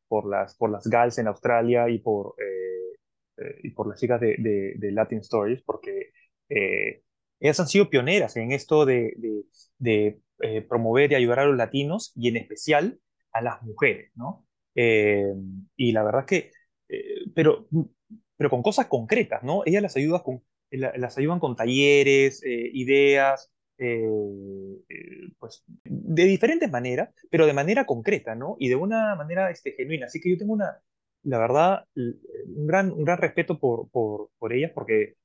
por, 0.08 0.26
las, 0.26 0.56
por 0.56 0.72
las 0.72 0.88
GALs 0.88 1.18
en 1.18 1.28
Australia 1.28 1.90
y 1.90 2.00
por, 2.00 2.36
eh, 2.40 2.96
eh 3.38 3.60
y 3.64 3.72
por 3.72 3.90
las 3.90 4.00
chicas 4.00 4.22
de, 4.22 4.38
de, 4.78 4.92
Latin 4.94 5.20
Stories, 5.20 5.62
porque 5.64 6.14
ellas 6.48 7.60
han 7.60 7.68
sido 7.68 7.90
pioneras 7.90 8.38
en 8.38 8.54
esto 8.54 8.86
de, 8.86 9.14
de, 9.18 10.22
de 10.40 10.62
promover 10.62 11.12
y 11.12 11.16
ayudar 11.16 11.40
a 11.40 11.46
los 11.46 11.58
latinos 11.58 12.14
y 12.16 12.30
en 12.30 12.38
especial 12.38 13.02
a 13.34 13.42
las 13.42 13.62
mujeres, 13.64 14.12
¿no? 14.16 14.48
Y 14.74 15.92
la 15.92 16.04
verdad 16.04 16.22
es 16.22 16.28
que, 16.28 16.52
pero, 17.36 17.68
pero 18.38 18.50
con 18.50 18.64
cosas 18.64 18.88
concretas, 18.88 19.44
¿no? 19.44 19.64
Ellas 19.66 19.82
las, 19.82 19.98
ayudan 19.98 20.22
con, 20.22 20.42
las 20.72 21.18
ayudan 21.18 21.40
con 21.40 21.58
talleres, 21.58 22.42
ideas, 22.46 23.52
pues 25.40 25.64
de 25.84 26.24
diferentes 26.26 26.70
maneras, 26.70 27.10
pero 27.30 27.48
de 27.48 27.54
manera 27.54 27.86
concreta, 27.86 28.36
¿no? 28.36 28.56
Y 28.60 28.70
de 28.70 28.76
una 28.76 29.16
manera 29.16 29.50
este, 29.50 29.74
genuina. 29.74 30.06
Así 30.06 30.22
que 30.22 30.30
yo 30.30 30.38
tengo 30.38 30.54
una, 30.54 30.82
la 31.24 31.40
verdad, 31.40 31.86
un 31.96 32.68
gran, 32.68 32.92
un 32.92 33.04
gran 33.04 33.18
respeto 33.18 33.60
por, 33.60 33.90
por, 33.90 34.30
por 34.38 34.54
ellas 34.54 34.72
porque 34.74 35.16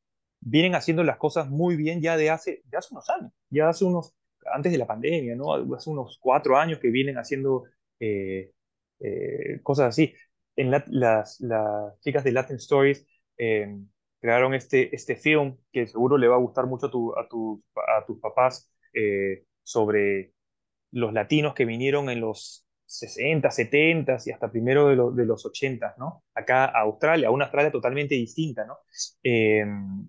vienen 0.41 0.75
haciendo 0.75 1.03
las 1.05 1.19
cosas 1.19 1.49
muy 1.51 1.77
bien 1.77 2.01
ya 2.01 2.17
de 2.17 2.31
hace, 2.31 2.63
de 2.65 2.79
hace 2.79 2.89
unos 2.93 3.11
años, 3.11 3.33
ya 3.51 3.69
hace 3.69 3.85
unos, 3.85 4.15
antes 4.53 4.73
de 4.73 4.79
la 4.79 4.87
pandemia, 4.87 5.37
¿no? 5.37 5.55
Hace 5.75 5.91
unos 5.91 6.19
cuatro 6.21 6.57
años 6.57 6.79
que 6.79 6.91
vienen 6.91 7.17
haciendo 7.19 7.65
eh, 8.01 8.53
eh, 9.01 9.61
cosas 9.63 9.89
así. 9.89 10.15
En 10.57 10.71
la, 10.71 10.85
las, 10.89 11.41
las, 11.41 12.01
chicas 12.01 12.25
de 12.25 12.33
Latin 12.33 12.57
Stories 12.57 13.07
eh, 13.37 13.77
crearon 14.27 14.55
este, 14.55 14.93
este 14.93 15.15
film 15.15 15.57
que 15.71 15.87
seguro 15.87 16.19
le 16.19 16.27
va 16.27 16.35
a 16.35 16.41
gustar 16.41 16.67
mucho 16.67 16.87
a, 16.87 16.91
tu, 16.91 17.17
a, 17.17 17.29
tu, 17.29 17.63
a 17.77 18.05
tus 18.05 18.19
papás 18.19 18.69
eh, 18.93 19.45
sobre 19.63 20.33
los 20.91 21.13
latinos 21.13 21.55
que 21.55 21.65
vinieron 21.65 22.11
en 22.11 22.21
los 22.21 22.67
60, 22.87 23.49
70 23.49 24.17
y 24.27 24.33
hasta 24.33 24.51
primero 24.51 24.89
de, 24.89 25.23
de 25.23 25.27
los 25.27 25.47
80, 25.47 25.95
¿no? 25.99 26.25
Acá 26.35 26.65
a 26.65 26.81
Australia, 26.81 27.29
a 27.29 27.31
una 27.31 27.45
Australia 27.45 27.71
totalmente 27.71 28.17
distinta, 28.17 28.65
¿no? 28.67 28.79
Em, 29.23 30.09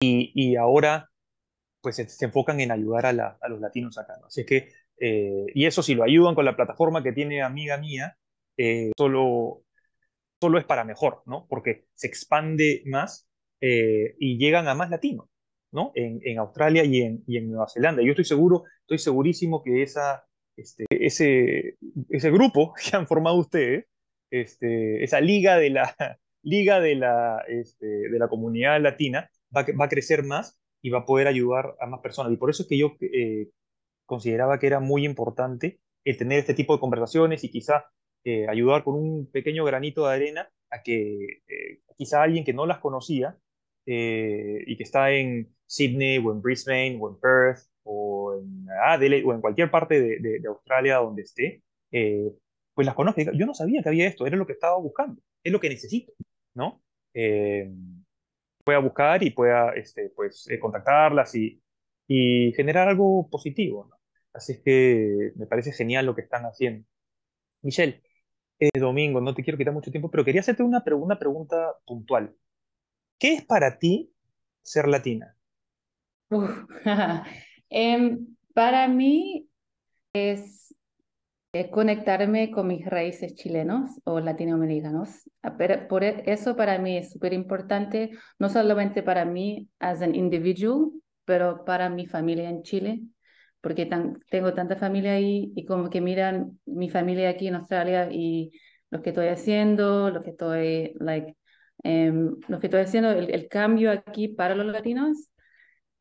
y, 0.00 0.30
y, 0.32 0.54
ahora, 0.54 1.10
pues 1.80 1.96
se, 1.96 2.24
enfocan 2.24 2.60
en 2.60 2.70
ayudar 2.70 3.06
a, 3.06 3.38
a, 3.40 3.48
los 3.48 3.60
latinos 3.60 3.98
acá, 3.98 4.16
¿no? 4.20 4.28
Así 4.28 4.46
que, 4.46 4.68
eh, 5.00 5.46
y 5.54 5.66
eso 5.66 5.82
si 5.82 5.96
lo 5.96 6.04
ayudan 6.04 6.36
con 6.36 6.44
la 6.44 6.54
plataforma 6.54 7.02
que 7.02 7.12
tiene 7.12 7.42
amiga 7.42 7.78
mía, 7.78 8.16
eh, 8.56 8.92
solo, 8.96 9.64
solo 10.40 10.58
es 10.58 10.64
para 10.66 10.84
mejor, 10.84 11.22
¿no? 11.26 11.46
Porque 11.48 11.86
se 11.94 12.06
expande 12.06 12.82
más 12.86 13.29
eh, 13.60 14.14
y 14.18 14.38
llegan 14.38 14.68
a 14.68 14.74
más 14.74 14.90
latinos, 14.90 15.26
¿no? 15.72 15.92
En, 15.94 16.20
en 16.24 16.38
Australia 16.38 16.84
y 16.84 17.02
en, 17.02 17.22
y 17.26 17.36
en 17.36 17.50
Nueva 17.50 17.68
Zelanda. 17.68 18.02
Yo 18.02 18.10
estoy 18.10 18.24
seguro, 18.24 18.64
estoy 18.82 18.98
segurísimo 18.98 19.62
que 19.62 19.82
esa 19.82 20.24
este, 20.60 20.84
ese, 20.90 21.76
ese 22.10 22.30
grupo 22.30 22.74
que 22.90 22.96
han 22.96 23.06
formado 23.06 23.36
ustedes, 23.36 23.86
este, 24.30 25.02
esa 25.02 25.20
liga 25.20 25.56
de 25.56 25.70
la, 25.70 25.94
liga 26.42 26.80
de 26.80 26.94
la, 26.96 27.42
este, 27.48 27.86
de 27.86 28.18
la 28.18 28.28
comunidad 28.28 28.80
latina, 28.80 29.30
va, 29.56 29.64
va, 29.78 29.86
a 29.86 29.88
crecer 29.88 30.22
más 30.22 30.60
y 30.82 30.90
va 30.90 31.00
a 31.00 31.06
poder 31.06 31.28
ayudar 31.28 31.76
a 31.80 31.86
más 31.86 32.00
personas. 32.00 32.32
Y 32.32 32.36
por 32.36 32.50
eso 32.50 32.62
es 32.62 32.68
que 32.68 32.78
yo 32.78 32.96
eh, 33.00 33.48
consideraba 34.06 34.58
que 34.58 34.66
era 34.66 34.80
muy 34.80 35.04
importante 35.04 35.80
el 36.04 36.16
tener 36.16 36.38
este 36.38 36.54
tipo 36.54 36.74
de 36.74 36.80
conversaciones 36.80 37.44
y 37.44 37.50
quizá 37.50 37.86
eh, 38.24 38.46
ayudar 38.48 38.84
con 38.84 38.94
un 38.94 39.30
pequeño 39.30 39.64
granito 39.64 40.06
de 40.06 40.14
arena 40.14 40.50
a 40.70 40.82
que 40.82 41.42
eh, 41.48 41.80
quizá 41.96 42.22
alguien 42.22 42.44
que 42.44 42.52
no 42.52 42.66
las 42.66 42.78
conocía 42.78 43.38
y 43.86 44.76
que 44.76 44.82
está 44.82 45.10
en 45.10 45.52
Sydney 45.66 46.18
o 46.18 46.32
en 46.32 46.42
Brisbane 46.42 46.98
o 47.00 47.10
en 47.10 47.20
Perth 47.20 47.70
o 47.84 48.34
en 48.40 48.66
Adelaide 48.84 49.24
o 49.24 49.32
en 49.32 49.40
cualquier 49.40 49.70
parte 49.70 50.00
de, 50.20 50.42
Australia 50.48 50.96
donde 50.96 51.22
esté, 51.22 51.62
eh, 51.92 52.32
pues 52.74 52.86
las 52.86 52.94
conozca. 52.94 53.22
Yo 53.32 53.46
no 53.46 53.54
sabía 53.54 53.82
que 53.82 53.88
había 53.88 54.06
esto, 54.08 54.26
era 54.26 54.36
lo 54.36 54.46
que 54.46 54.52
estaba 54.54 54.76
buscando, 54.78 55.22
es 55.42 55.52
lo 55.52 55.60
que 55.60 55.68
necesito, 55.68 56.12
¿no? 56.54 56.82
Eh, 57.14 57.70
pueda 58.64 58.78
buscar 58.78 59.22
y 59.22 59.30
pueda 59.30 59.72
este, 59.74 60.10
pues, 60.10 60.48
eh, 60.50 60.58
contactarlas 60.58 61.34
y, 61.34 61.62
y, 62.06 62.52
generar 62.54 62.88
algo 62.88 63.28
positivo. 63.30 63.90
Así 64.32 64.52
es 64.52 64.60
que 64.60 65.32
me 65.36 65.46
parece 65.46 65.72
genial 65.72 66.06
lo 66.06 66.14
que 66.14 66.22
están 66.22 66.44
haciendo. 66.44 66.86
Michelle, 67.62 68.02
domingo, 68.74 69.20
no 69.20 69.34
te 69.34 69.42
quiero 69.42 69.58
quitar 69.58 69.74
mucho 69.74 69.90
tiempo, 69.90 70.10
pero 70.10 70.24
quería 70.24 70.40
hacerte 70.42 70.62
una, 70.62 70.82
una 70.96 71.18
pregunta 71.18 71.74
puntual. 71.86 72.34
¿Qué 73.20 73.34
es 73.34 73.44
para 73.44 73.78
ti 73.78 74.10
ser 74.62 74.88
latina? 74.88 75.36
Em, 77.72 78.26
para 78.52 78.88
mí 78.88 79.46
es 80.12 80.74
eh, 81.52 81.70
conectarme 81.70 82.50
con 82.50 82.66
mis 82.66 82.84
raíces 82.86 83.34
chilenos 83.34 84.00
o 84.04 84.20
latinoamericanos. 84.20 85.30
Ah, 85.42 85.56
por 85.88 86.02
e, 86.02 86.24
eso 86.26 86.56
para 86.56 86.78
mí 86.78 86.96
es 86.96 87.12
súper 87.12 87.32
importante, 87.34 88.10
no 88.38 88.48
solamente 88.48 89.02
para 89.02 89.24
mí 89.26 89.68
as 89.78 90.00
an 90.02 90.14
individual, 90.14 90.90
pero 91.26 91.64
para 91.64 91.90
mi 91.90 92.06
familia 92.06 92.48
en 92.48 92.62
Chile, 92.62 93.02
porque 93.60 93.88
tengo 94.30 94.54
tanta 94.54 94.76
familia 94.76 95.12
ahí 95.12 95.52
y 95.54 95.66
como 95.66 95.90
que 95.90 96.00
miran 96.00 96.58
mi 96.64 96.88
familia 96.88 97.28
aquí 97.28 97.48
en 97.48 97.56
Australia 97.56 98.08
y 98.10 98.50
lo 98.90 99.02
que 99.02 99.10
estoy 99.10 99.28
haciendo, 99.28 100.10
lo 100.10 100.22
que 100.22 100.30
estoy, 100.30 100.94
like, 100.98 101.36
em, 101.82 102.36
lo 102.48 102.60
que 102.60 102.66
estoy 102.66 102.82
haciendo, 102.82 103.10
el, 103.10 103.30
el 103.30 103.48
cambio 103.48 103.90
aquí 103.90 104.28
para 104.28 104.54
los 104.54 104.66
latinos 104.66 105.30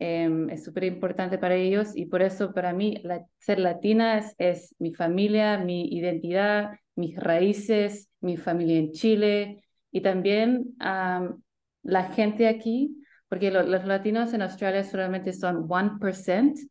Em, 0.01 0.49
es 0.49 0.63
súper 0.63 0.85
importante 0.85 1.37
para 1.37 1.55
ellos 1.55 1.89
y 1.93 2.05
por 2.05 2.21
eso 2.21 2.53
para 2.53 2.71
mí 2.71 3.03
ser 3.37 3.59
latina 3.59 4.23
es, 4.37 4.73
mi 4.79 4.93
familia, 4.93 5.57
mi 5.57 5.89
identidad, 5.89 6.71
mis 6.95 7.17
raíces, 7.17 8.09
mi 8.21 8.37
familia 8.37 8.79
en 8.79 8.93
Chile 8.93 9.63
y 9.91 9.99
también 10.01 10.75
la 10.79 12.03
gente 12.13 12.47
aquí, 12.47 12.95
porque 13.27 13.51
los 13.51 13.85
latinos 13.85 14.33
en 14.33 14.41
Australia 14.41 14.85
solamente 14.85 15.33
son 15.33 15.67
1% 15.67 16.61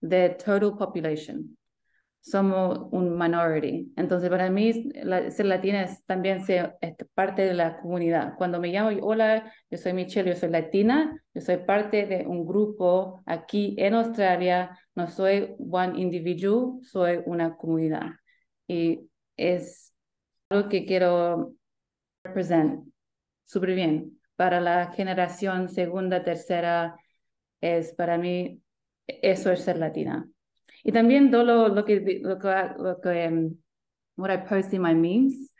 de 0.00 0.30
total 0.30 0.76
population 0.76 1.56
somos 2.24 2.88
un 2.90 3.18
minority. 3.18 3.92
Entonces, 3.96 4.30
para 4.30 4.48
mí, 4.48 4.72
ser 5.28 5.44
latina 5.44 5.82
es 5.82 6.02
también 6.06 6.42
ser 6.42 6.74
parte 7.12 7.42
de 7.42 7.52
la 7.52 7.78
comunidad. 7.80 8.32
Cuando 8.38 8.60
me 8.60 8.68
llamo, 8.68 8.90
hola, 9.02 9.52
yo 9.70 9.76
soy 9.76 9.92
Michelle, 9.92 10.30
yo 10.30 10.36
soy 10.36 10.48
latina, 10.48 11.22
yo 11.34 11.42
soy 11.42 11.58
parte 11.58 12.06
de 12.06 12.26
un 12.26 12.46
grupo 12.46 13.22
aquí 13.26 13.76
en 13.78 13.92
Australia, 13.92 14.78
no 14.94 15.06
soy 15.06 15.54
one 15.58 16.00
individual, 16.00 16.78
soy 16.82 17.20
una 17.26 17.56
comunidad. 17.56 18.12
Y 18.66 19.10
es 19.36 19.92
algo 20.48 20.70
que 20.70 20.86
quiero 20.86 21.52
representar 22.22 22.78
súper 23.44 23.74
bien. 23.74 24.18
Para 24.36 24.60
la 24.62 24.92
generación 24.92 25.68
segunda, 25.68 26.24
tercera, 26.24 26.96
es 27.60 27.92
para 27.92 28.16
mí, 28.16 28.62
eso 29.06 29.52
es 29.52 29.60
ser 29.60 29.76
latina. 29.76 30.26
Y 30.84 30.92
también 30.92 31.30
todo 31.30 31.44
lo, 31.44 31.68
lo 31.68 31.84
que, 31.84 32.20
lo 32.22 32.38
que, 32.38 32.48
lo 32.78 33.00
que 33.00 33.28
um, 33.28 33.56
what 34.16 34.30
I 34.30 34.36
post 34.46 34.72
in 34.74 34.82
my 34.82 34.94
memes, 34.94 35.52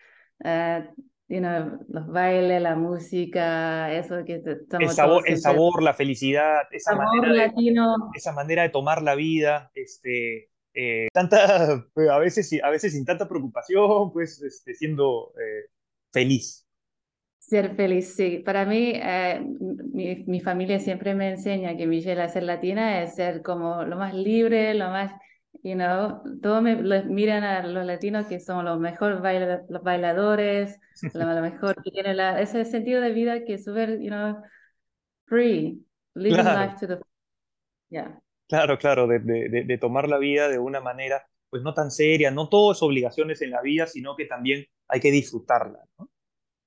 uh, 0.45 0.83
you 1.29 1.41
know, 1.41 1.79
los 1.89 2.07
bailes, 2.07 2.61
la 2.63 2.77
música, 2.77 3.91
eso 3.93 4.23
que 4.25 4.43
el 4.79 4.91
sabor, 4.91 5.25
el 5.27 5.39
sabor, 5.39 5.83
la 5.83 5.95
felicidad, 5.95 6.63
esa 6.71 6.95
manera, 6.95 7.33
de, 7.33 7.53
esa 8.15 8.33
manera 8.33 8.63
de 8.63 8.69
tomar 8.69 9.03
la 9.03 9.15
vida, 9.15 9.71
este, 9.75 10.51
eh, 10.75 11.09
tanta, 11.13 11.85
a 12.13 12.19
veces, 12.19 12.51
a 12.63 12.69
veces 12.69 12.93
sin 12.93 13.07
tanta 13.07 13.27
preocupación, 13.27 14.13
pues, 14.13 14.43
este, 14.43 14.75
siendo 14.75 15.33
eh, 15.41 15.71
feliz. 16.13 16.64
Ser 17.55 17.77
feliz, 17.77 18.17
sí. 18.17 18.43
Para 18.45 18.65
mí, 18.67 18.95
eh, 18.97 19.41
mi, 19.93 20.25
mi, 20.27 20.41
familia 20.41 20.81
siempre 20.81 21.15
me 21.15 21.31
enseña 21.31 21.77
que 21.77 21.87
Michelle, 21.87 22.29
ser 22.29 22.43
latina 22.43 23.01
es 23.01 23.15
ser 23.15 23.43
como 23.43 23.85
lo 23.85 23.97
más 23.97 24.13
libre, 24.13 24.75
lo 24.75 24.89
más, 24.89 25.13
you 25.63 25.75
know, 25.75 26.21
todos 26.43 26.61
me, 26.61 26.75
miran 27.05 27.45
a 27.45 27.65
los 27.65 27.87
latinos 27.87 28.27
que 28.27 28.41
son 28.41 28.65
los 28.65 28.81
mejores 28.81 29.21
los 29.69 29.83
bailadores, 29.85 30.81
lo, 31.13 31.41
mejor 31.43 31.81
que 31.81 31.93
tienen 31.93 32.17
la, 32.17 32.41
ese 32.41 32.65
sentido 32.65 33.01
de 33.01 33.13
vida 33.13 33.45
que 33.45 33.55
es 33.55 33.65
súper, 33.65 34.01
you 34.01 34.09
know, 34.09 34.43
free, 35.27 35.81
living 36.15 36.43
life 36.43 36.75
to 36.81 36.89
the... 36.89 36.99
Yeah. 37.89 38.21
Claro, 38.49 38.79
claro, 38.79 39.07
de, 39.07 39.21
de, 39.21 39.63
de, 39.65 39.79
tomar 39.79 40.09
la 40.09 40.19
vida 40.19 40.49
de 40.49 40.59
una 40.59 40.81
manera, 40.81 41.25
pues 41.51 41.63
no 41.63 41.73
tan 41.73 41.93
seria, 41.93 42.33
no 42.33 42.49
todo 42.49 42.73
es 42.73 42.83
obligaciones 42.83 43.43
en 43.43 43.53
la 43.53 43.63
vida, 43.63 43.87
sino 43.87 44.17
que 44.17 44.25
también 44.25 44.67
hay 44.89 44.99
que 44.99 45.13
disfrutarla, 45.13 45.79
¿no? 46.01 46.11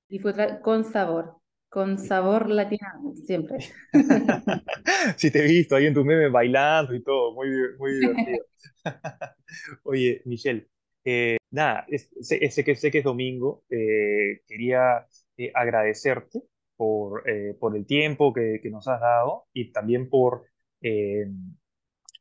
Disfrutar 0.10 0.62
con 0.62 0.86
sabor, 0.86 1.36
con 1.70 1.98
sabor 1.98 2.50
latino, 2.50 3.14
siempre. 3.26 3.58
sí, 5.18 5.32
te 5.32 5.40
he 5.40 5.48
visto 5.48 5.76
ahí 5.76 5.86
en 5.86 5.94
tus 5.94 6.06
memes 6.06 6.32
bailando 6.32 6.94
y 6.94 7.04
todo, 7.04 7.34
muy, 7.34 7.50
muy 7.78 8.00
divertido. 8.00 8.46
Oye, 9.84 10.22
Michelle, 10.26 10.68
eh, 11.04 11.38
nada, 11.52 11.86
sé, 12.22 12.40
que, 12.40 12.76
sé 12.76 12.92
que 12.92 12.98
es 12.98 13.04
domingo, 13.04 13.64
eh, 13.70 14.42
quería 14.48 15.08
eh, 15.38 15.52
agradecerte 15.54 16.42
por, 16.76 17.24
por 17.60 17.76
el 17.76 17.86
tiempo 17.86 18.34
que, 18.34 18.60
que, 18.62 18.70
nos 18.70 18.88
has 18.88 19.02
dado 19.02 19.46
y 19.52 19.72
también 19.72 20.10
por, 20.10 20.46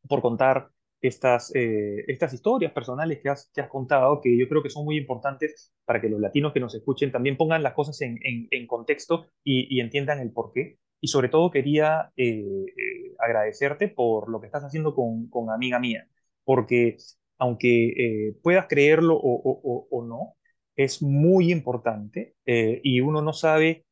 por 0.08 0.22
contar 0.22 0.70
estas, 1.00 1.54
eh, 1.54 2.04
estas 2.08 2.32
historias 2.32 2.72
personales 2.72 3.20
que 3.22 3.28
has, 3.28 3.50
que 3.54 3.60
has 3.60 3.68
contado, 3.68 4.20
que 4.20 4.36
yo 4.36 4.48
creo 4.48 4.62
que 4.62 4.70
son 4.70 4.84
muy 4.84 4.96
importantes 4.96 5.72
para 5.84 6.00
que 6.00 6.08
los 6.08 6.20
latinos 6.20 6.52
que 6.52 6.60
nos 6.60 6.74
escuchen 6.74 7.12
también 7.12 7.36
pongan 7.36 7.62
las 7.62 7.74
cosas 7.74 8.00
en, 8.00 8.18
en, 8.22 8.66
contexto 8.66 9.26
y, 9.44 9.80
entiendan 9.80 10.20
el 10.20 10.32
por 10.32 10.52
qué. 10.52 10.78
Y 11.00 11.08
sobre 11.08 11.28
todo 11.28 11.50
quería 11.50 12.10
eh, 12.16 12.40
eh, 12.76 13.14
agradecerte 13.18 13.88
por 13.88 14.30
lo 14.30 14.40
que 14.40 14.46
estás 14.46 14.64
haciendo 14.64 14.94
con, 14.94 15.28
con 15.28 15.50
amiga 15.50 15.78
mía, 15.78 16.08
porque 16.44 16.96
aunque 17.38 18.34
puedas 18.42 18.66
creerlo 18.66 19.14
o, 19.14 19.20
o, 19.20 19.88
o, 19.90 20.04
no, 20.06 20.36
es 20.74 21.02
muy 21.02 21.52
importante 21.52 22.34
y 22.46 23.00
uno 23.00 23.20
no 23.20 23.34
sabe 23.34 23.84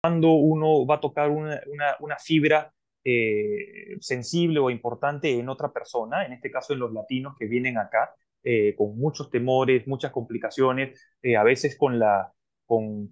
cuándo 0.00 0.32
uno 0.32 0.86
va 0.86 0.96
a 0.96 1.00
tocar 1.00 1.30
una, 1.30 1.60
una 2.00 2.16
fibra 2.18 2.72
eh, 3.04 3.96
sensible 4.00 4.58
o 4.58 4.70
importante 4.70 5.38
en 5.38 5.48
otra 5.48 5.72
persona, 5.72 6.26
en 6.26 6.32
este 6.32 6.50
caso 6.50 6.72
en 6.72 6.80
los 6.80 6.92
latinos 6.92 7.34
que 7.38 7.46
vienen 7.46 7.78
acá, 7.78 8.12
eh, 8.42 8.74
con 8.76 8.98
muchos 8.98 9.30
temores, 9.30 9.86
muchas 9.86 10.12
complicaciones, 10.12 11.00
eh, 11.22 11.36
a 11.36 11.42
veces 11.42 11.76
con 11.78 11.98
la, 11.98 12.32
con, 12.66 13.10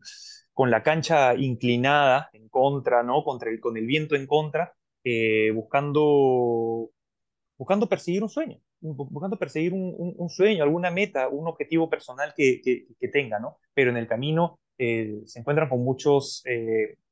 con, 0.52 0.70
la 0.70 0.82
cancha 0.82 1.34
inclinada 1.34 2.30
en 2.32 2.48
contra, 2.48 3.02
¿no? 3.02 3.24
Contra 3.24 3.50
el, 3.50 3.60
con 3.60 3.76
el 3.76 3.86
viento 3.86 4.16
en 4.16 4.26
contra, 4.26 4.74
buscando, 5.54 6.90
buscando 7.56 7.88
perseguir 7.88 8.22
un 8.22 8.28
sueño, 8.28 8.58
buscando 8.80 9.38
perseguir 9.38 9.72
un, 9.72 10.14
un, 10.18 10.28
sueño, 10.28 10.64
alguna 10.64 10.90
meta, 10.90 11.28
un 11.28 11.46
objetivo 11.46 11.88
personal 11.88 12.34
que, 12.36 12.60
que, 12.60 12.86
que 12.98 13.08
tenga, 13.08 13.38
¿no? 13.38 13.58
Pero 13.72 13.90
en 13.90 13.96
el 13.96 14.08
camino 14.08 14.58
se 14.76 15.38
encuentran 15.38 15.68
con 15.68 15.82
muchos 15.82 16.42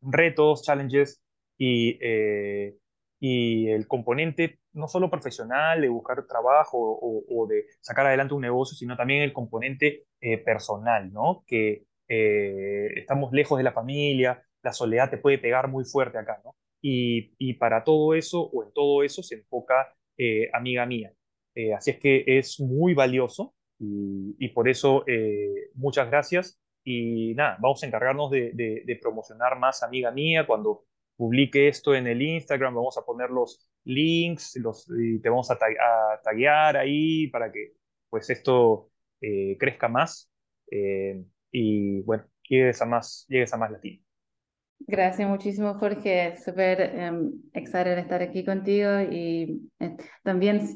retos, 0.03 0.63
challenges, 0.65 1.24
y, 1.59 1.99
eh, 2.01 2.77
y 3.21 3.71
el 3.71 3.88
componente 3.88 4.59
no 4.75 4.88
solo 4.88 5.09
profesional 5.11 5.81
de 5.81 5.88
buscar 5.88 6.27
trabajo 6.27 6.79
o, 6.79 7.47
de 7.47 7.64
sacar 7.81 8.07
adelante 8.07 8.35
un 8.35 8.43
negocio, 8.43 8.77
sino 8.77 8.97
también 8.97 9.23
el 9.23 9.33
componente 9.33 10.05
eh, 10.21 10.38
personal, 10.38 11.12
¿no? 11.12 11.45
Que 11.47 11.85
eh, 12.09 12.88
estamos 12.97 13.33
lejos 13.33 13.57
de 13.57 13.64
la 13.64 13.73
familia, 13.73 14.43
la 14.62 14.73
soledad 14.73 15.11
te 15.11 15.19
puede 15.19 15.38
pegar 15.38 15.69
muy 15.69 15.85
fuerte 15.85 16.19
acá, 16.19 16.40
¿no? 16.45 16.55
Y, 16.83 17.55
para 17.55 17.83
todo 17.83 18.14
eso 18.14 18.43
o 18.43 18.62
en 18.62 18.73
todo 18.75 19.03
eso 19.03 19.23
se 19.23 19.37
enfoca 19.37 19.95
eh, 20.19 20.51
Amiga 20.53 20.85
Mía. 20.85 21.12
así 21.75 21.93
es 21.93 21.99
que 21.99 22.25
es 22.27 22.61
muy 22.61 22.93
valioso 22.93 23.55
y, 23.79 24.49
por 24.49 24.69
eso 24.69 25.05
muchas 25.75 26.11
gracias. 26.11 26.61
Y 26.85 27.33
nada, 27.35 27.57
vamos 27.61 27.83
a 27.83 27.87
encargarnos 27.87 28.31
de, 28.31 28.53
de 28.53 28.99
promocionar 29.01 29.59
más 29.59 29.83
Amiga 29.83 30.11
Mía 30.11 30.47
cuando 30.47 30.85
publique 31.16 31.68
esto 31.68 31.94
en 31.94 32.07
el 32.07 32.22
Instagram, 32.22 32.74
vamos 32.74 32.98
a 32.98 33.05
poner 33.05 33.31
los 33.31 33.68
links 33.85 34.57
los, 34.57 34.88
y 34.90 35.20
te 35.20 35.29
vamos 35.29 35.50
a, 35.50 35.59
taguear 36.22 36.77
ahí 36.77 37.29
para 37.29 37.53
que 37.53 37.74
pues 38.09 38.31
esto 38.31 38.90
eh, 39.20 39.57
crezca 39.59 39.88
más 39.88 40.31
eh, 40.70 41.22
y 41.50 42.00
bueno, 42.03 42.24
llegues 42.48 42.81
a 42.83 42.87
más, 42.87 43.27
llegues 43.29 43.53
a 43.53 43.57
más 43.57 43.70
latino. 43.70 44.03
Gracias 44.87 45.29
muchísimo, 45.29 45.74
Jorge. 45.74 46.37
Súper 46.37 47.12
um, 47.12 47.33
excited 47.53 47.96
estar 47.96 48.20
aquí 48.20 48.44
contigo 48.44 49.00
y 49.00 49.70
eh, 49.79 49.96
también 50.22 50.66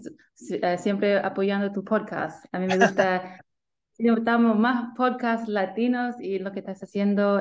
siempre 0.79 1.19
apoyando 1.19 1.73
tu 1.73 1.85
podcast. 1.85 2.45
A 2.53 2.59
mí 2.59 2.67
me 2.67 2.79
gusta, 2.79 3.45
estamos 3.99 4.59
más 4.59 4.95
podcasts 4.97 5.49
latinos 5.49 6.17
y 6.21 6.39
lo 6.39 6.53
que 6.53 6.61
estás 6.61 6.83
haciendo 6.83 7.41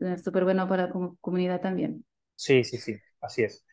es 0.00 0.22
súper 0.22 0.44
bueno 0.44 0.68
para 0.68 0.86
la 0.86 0.92
comunidad 1.20 1.60
también. 1.60 2.04
Sí, 2.36 2.64
sí, 2.64 2.78
sí, 2.78 2.96
así 3.20 3.42
es. 3.44 3.64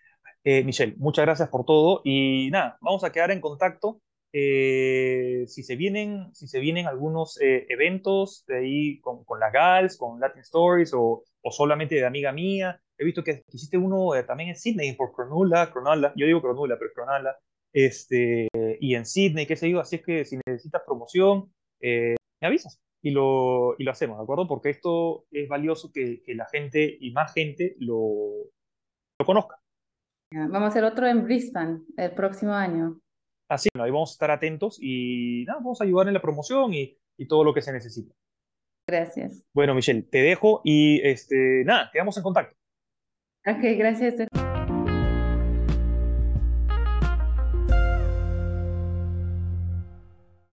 Eh, 0.44 0.64
Michelle, 0.64 0.96
muchas 0.98 1.26
gracias 1.26 1.50
por 1.50 1.66
todo 1.66 2.02
y 2.04 2.50
nada, 2.52 2.78
vamos 2.82 3.04
a 3.04 3.12
quedar 3.12 3.32
en 3.32 3.42
contacto. 3.42 4.02
Eh, 4.34 5.44
si, 5.48 5.62
se 5.62 5.76
vienen, 5.76 6.34
si 6.34 6.48
se 6.48 6.60
vienen 6.60 6.88
algunos 6.88 7.40
eh, 7.42 7.66
eventos 7.70 8.46
de 8.48 8.58
ahí 8.60 9.00
con, 9.02 9.26
con 9.26 9.40
las 9.40 9.52
GALS, 9.52 9.98
con 9.98 10.20
Latin 10.20 10.42
Stories 10.42 10.94
o, 10.94 11.24
o, 11.42 11.52
solamente 11.52 11.96
de 11.96 12.06
amiga 12.06 12.32
mía, 12.32 12.82
he 12.98 13.04
visto 13.04 13.24
que 13.24 13.44
hiciste 13.52 13.78
uno 13.78 14.12
también 14.26 14.50
en 14.50 14.56
Sydney 14.56 14.96
por 14.96 15.12
Cronula, 15.14 15.70
Cronala, 15.72 16.14
yo 16.16 16.26
digo 16.26 16.42
Cronula, 16.42 16.78
pero 16.80 16.92
Cronala, 16.94 17.38
este, 17.74 18.48
y 18.80 18.96
en 18.96 19.06
Sydney, 19.06 19.46
qué 19.46 19.58
sé 19.58 19.70
yo, 19.70 19.82
así 19.82 19.98
es 19.98 20.06
que 20.06 20.24
si 20.24 20.40
necesitas 20.46 20.82
promoción, 20.86 21.54
me 21.82 22.16
avisas 22.48 22.80
y 23.02 23.12
lo, 23.12 23.76
y 23.78 23.84
lo 23.84 23.92
hacemos, 23.92 24.18
¿de 24.18 24.24
acuerdo? 24.24 24.48
Porque 24.48 24.70
esto 24.70 25.26
es 25.32 25.48
valioso 25.48 25.92
que, 25.92 26.22
que 26.24 26.36
la 26.36 26.46
gente 26.48 26.98
y 27.00 27.12
más 27.12 27.34
gente 27.34 27.76
lo, 27.80 28.50
lo 29.20 29.26
conozca. 29.26 29.58
Vamos 30.34 30.64
a 30.64 30.68
hacer 30.68 30.84
otro 30.84 31.08
en 31.08 31.24
Brisbane 31.24 31.82
el 31.98 32.12
próximo 32.12 32.54
año. 32.54 33.00
Así, 33.50 33.68
bueno, 33.74 33.84
ahí 33.84 33.92
vamos 33.92 34.12
a 34.12 34.14
estar 34.14 34.32
atentos 34.32 34.78
y 34.82 35.44
nada, 35.46 35.60
vamos 35.60 35.82
a 35.82 35.84
ayudar 35.84 36.08
en 36.08 36.14
la 36.14 36.22
promoción 36.22 36.74
y, 36.74 36.98
y 37.18 37.28
todo 37.28 37.44
lo 37.44 37.54
que 37.54 37.62
se 37.62 37.74
necesita. 37.74 38.14
Gracias. 38.90 39.44
Bueno, 39.54 39.76
Michelle, 39.76 40.04
te 40.04 40.20
dejo 40.20 40.62
y 40.64 41.02
este, 41.06 41.64
nada, 41.66 41.90
quedamos 41.92 42.16
en 42.18 42.24
contacto. 42.24 42.56
Ok, 43.46 43.78
gracias. 43.78 44.28